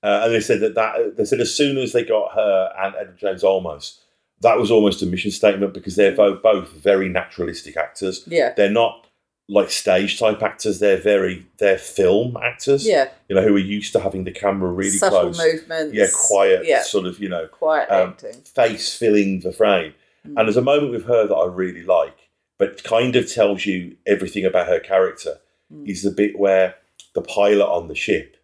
[0.03, 2.95] Uh, and they said that, that they said as soon as they got her and
[2.95, 3.99] Edward James Olmos,
[4.41, 8.23] that was almost a mission statement because they're both, both very naturalistic actors.
[8.27, 8.53] Yeah.
[8.55, 9.06] They're not
[9.49, 10.79] like stage type actors.
[10.79, 12.85] They're very they're film actors.
[12.85, 13.09] Yeah.
[13.29, 15.37] You know who are used to having the camera really Subtle close.
[15.37, 15.93] movements.
[15.93, 16.65] Yeah, quiet.
[16.65, 16.83] Yeah.
[16.83, 18.33] Sort of you know Quiet um, acting.
[18.41, 19.93] face filling the frame.
[20.27, 20.35] Mm.
[20.37, 23.95] And there's a moment with her that I really like, but kind of tells you
[24.05, 25.37] everything about her character.
[25.73, 25.87] Mm.
[25.87, 26.75] Is the bit where
[27.13, 28.35] the pilot on the ship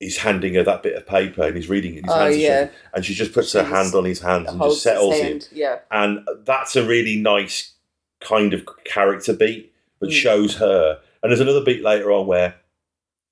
[0.00, 1.98] is handing her that bit of paper and he's reading it.
[1.98, 2.60] And his Oh, hands yeah.
[2.66, 5.40] shaking, and she just puts her hand on his hand and just settles him.
[5.50, 5.80] Yeah.
[5.90, 7.72] And that's a really nice
[8.20, 10.12] kind of character beat that Mm.
[10.12, 10.98] shows her.
[11.22, 12.54] And there's another beat later on where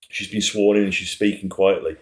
[0.09, 1.97] she's been sworn in and she's speaking quietly.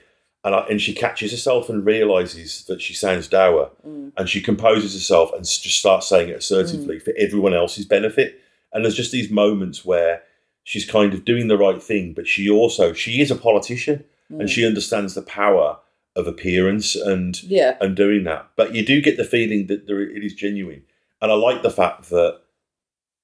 [0.45, 3.71] And, I, and she catches herself and realizes that she sounds dour.
[3.87, 4.13] Mm.
[4.17, 8.41] And she composes herself and just starts saying it assertively for everyone else's benefit.
[8.73, 10.23] And there's just these moments where
[10.65, 14.41] she's kind of doing the right thing, but she also, she is a politician Mm.
[14.41, 15.79] and she understands the power
[16.17, 17.77] of appearance and Yeah.
[17.81, 18.49] and doing that.
[18.57, 20.85] But you do get the feeling that there, it is genuine.
[21.21, 22.41] And I like the fact that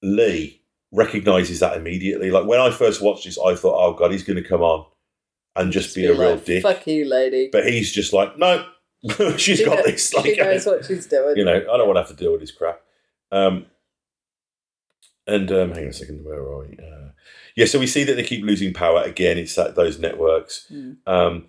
[0.03, 0.60] Lee
[0.93, 2.31] recognizes that immediately.
[2.31, 4.87] Like when I first watched this, I thought, oh God, he's going to come on
[5.57, 6.63] and just be a real dick.
[6.63, 7.49] Fuck you, lady.
[7.53, 8.65] But he's just like, no,
[9.37, 10.13] she's She got kno- this.
[10.15, 11.37] Like, she knows what she's doing.
[11.37, 12.81] you know, I don't want to have to deal with this crap.
[13.33, 13.67] Um,
[15.27, 16.77] and um, hang on a second, where are we?
[16.79, 17.11] Uh,
[17.57, 19.39] yeah, so we see that they keep losing power again.
[19.39, 20.67] It's that those networks.
[20.73, 20.97] Mm.
[21.07, 21.47] Um,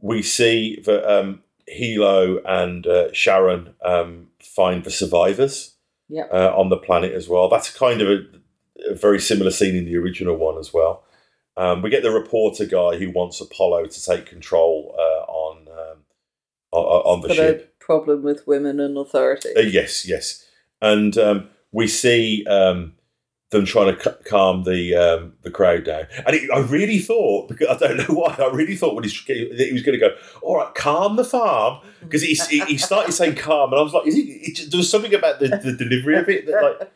[0.00, 1.42] we see that um,
[1.72, 5.72] Helo and uh, Sharon um, find the survivors
[6.10, 6.30] Yep.
[6.32, 7.48] uh, on the planet as well.
[7.48, 8.18] That's kind of a,
[8.88, 11.04] a very similar scene in the original one as well.
[11.56, 15.98] Um, we get the reporter guy who wants Apollo to take control uh, on um,
[16.72, 17.76] on, on the Got ship.
[17.80, 19.50] a problem with women and authority.
[19.56, 20.44] Uh, yes, yes,
[20.82, 22.94] and um, we see um,
[23.50, 26.06] them trying to c- calm the um, the crowd down.
[26.26, 29.16] And it, I really thought, because I don't know why, I really thought when he's,
[29.20, 33.36] he was going to go, "All right, calm the farm," because he, he started saying
[33.36, 36.18] "calm," and I was like, "Is it?" it there was something about the, the delivery
[36.18, 36.92] of it that, like,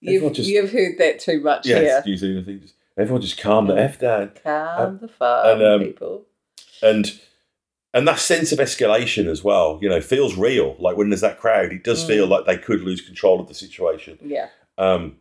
[0.00, 2.02] you've, just- you've heard that too much yeah, here.
[2.34, 5.80] me, I think just, everyone just calm the f down, Calm the farm, and, um,
[5.80, 6.26] people.
[6.82, 7.20] and
[7.94, 10.76] and that sense of escalation as well, you know, feels real.
[10.78, 12.06] Like when there's that crowd, it does Mm.
[12.06, 14.18] feel like they could lose control of the situation.
[14.22, 14.48] Yeah.
[14.76, 15.16] um,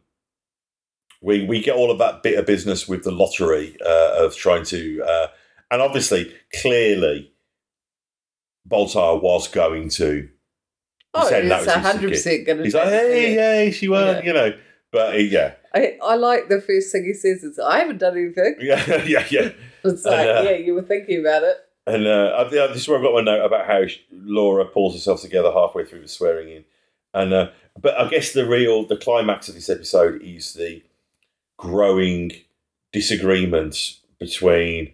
[1.21, 4.63] we we get all of that bit of business with the lottery uh, of trying
[4.65, 5.27] to, uh,
[5.71, 7.31] and obviously, clearly,
[8.69, 10.29] Baltar was going to.
[11.13, 12.63] Oh, said that it's was his hundred percent going to.
[12.65, 14.23] He's like, hey, hey, she won, Yeah.
[14.23, 14.53] you know.
[14.91, 18.17] But uh, yeah, I, I like the first thing he says is, "I haven't done
[18.17, 19.49] anything." yeah, yeah, yeah.
[19.83, 21.57] It's And, like, uh, yeah, you were thinking about it.
[21.85, 25.51] And uh, this is where I've got my note about how Laura pulls herself together
[25.51, 26.65] halfway through the swearing in.
[27.13, 30.83] And uh, but I guess the real the climax of this episode is the
[31.57, 32.31] growing
[32.91, 34.93] disagreement between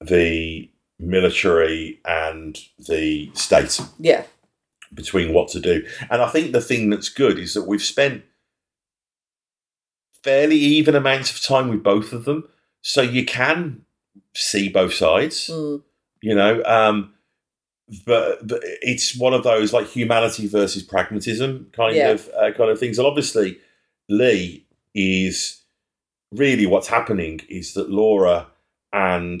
[0.00, 4.24] the military and the state Yeah,
[4.92, 5.86] between what to do.
[6.10, 8.24] And I think the thing that's good is that we've spent
[10.24, 12.48] fairly even amounts of time with both of them,
[12.82, 13.82] so you can
[14.34, 15.80] see both sides mm,
[16.20, 17.12] you know um
[18.06, 22.10] but, but it's one of those like humanity versus pragmatism kind Yeah.
[22.12, 22.98] of uh, kind of things.
[22.98, 23.58] And obviously
[24.08, 25.60] lee is
[26.32, 28.46] really what's happening is that laura
[28.92, 29.40] and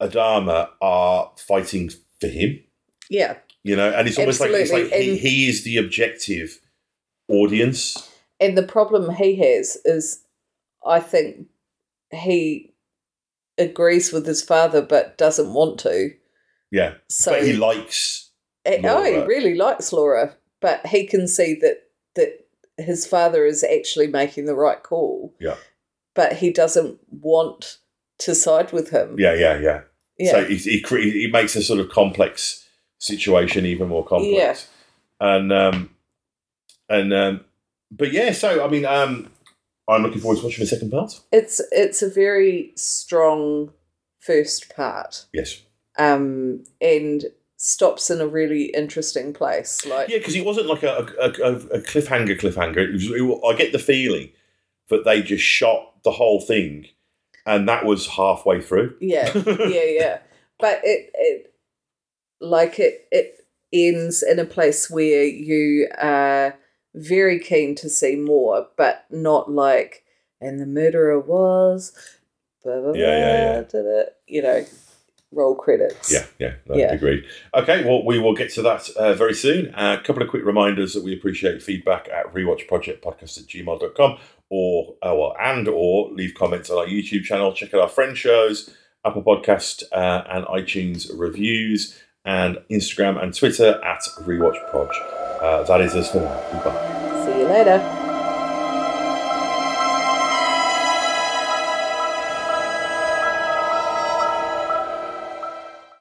[0.00, 2.60] adama are fighting for him.
[3.10, 6.60] Yeah, you know and it's almost like it's like he, he is the objective
[7.28, 8.09] audience
[8.40, 10.22] and the problem he has is,
[10.86, 11.46] I think
[12.10, 12.74] he
[13.58, 16.10] agrees with his father, but doesn't want to.
[16.70, 18.30] yeah So but he likes
[18.66, 21.78] Eh, oh, he really likes Laura, but he can see that
[22.14, 25.34] that his father is actually making the right call.
[25.40, 25.56] Yeah.
[26.14, 27.78] but he doesn't want
[28.18, 29.16] to side with him.
[29.18, 29.80] yeah yeah yeah
[30.18, 30.82] yeah, So he, he,
[31.22, 32.66] he makes a sort of complex
[32.98, 34.68] situation even more complex.
[35.20, 35.26] Yeah.
[35.26, 35.90] And um,
[36.90, 37.44] and um,
[37.90, 39.30] but yeah, so I mean, um,
[39.88, 41.20] I'm looking forward to watching the second part.
[41.32, 43.72] it's it's a very strong
[44.18, 45.62] first part, Yes,
[45.98, 47.24] um, and
[47.56, 49.84] stops in a really interesting place.
[49.86, 52.38] Like yeah, because it wasn't like a, a, a, a cliffhanger.
[52.38, 52.78] Cliffhanger.
[52.78, 54.30] It was, it, I get the feeling
[54.88, 56.86] that they just shot the whole thing,
[57.46, 58.96] and that was halfway through.
[59.00, 60.18] yeah, yeah, yeah.
[60.58, 61.54] But it it
[62.40, 66.54] like it it ends in a place where you are
[66.94, 70.04] very keen to see more, but not like
[70.40, 71.92] and the murderer was
[72.64, 73.60] blah, blah, Yeah, yeah, yeah.
[73.62, 74.64] blah, da, da, you know,
[75.32, 76.12] roll credits.
[76.12, 76.92] Yeah, yeah, no, Yeah.
[76.92, 77.24] agreed.
[77.54, 79.72] Okay, well, we will get to that uh, very soon.
[79.74, 84.18] Uh, a couple of quick reminders that we appreciate feedback at rewatchprojectpodcast at gmail.com
[84.48, 87.52] or, uh, well, and or leave comments on our YouTube channel.
[87.52, 88.74] Check out our friend shows
[89.04, 94.90] Apple Podcast uh, and iTunes reviews, and Instagram and Twitter at RewatchProj.
[95.40, 96.42] Uh, that is us for now.
[96.52, 97.24] Goodbye.
[97.24, 97.99] See you later.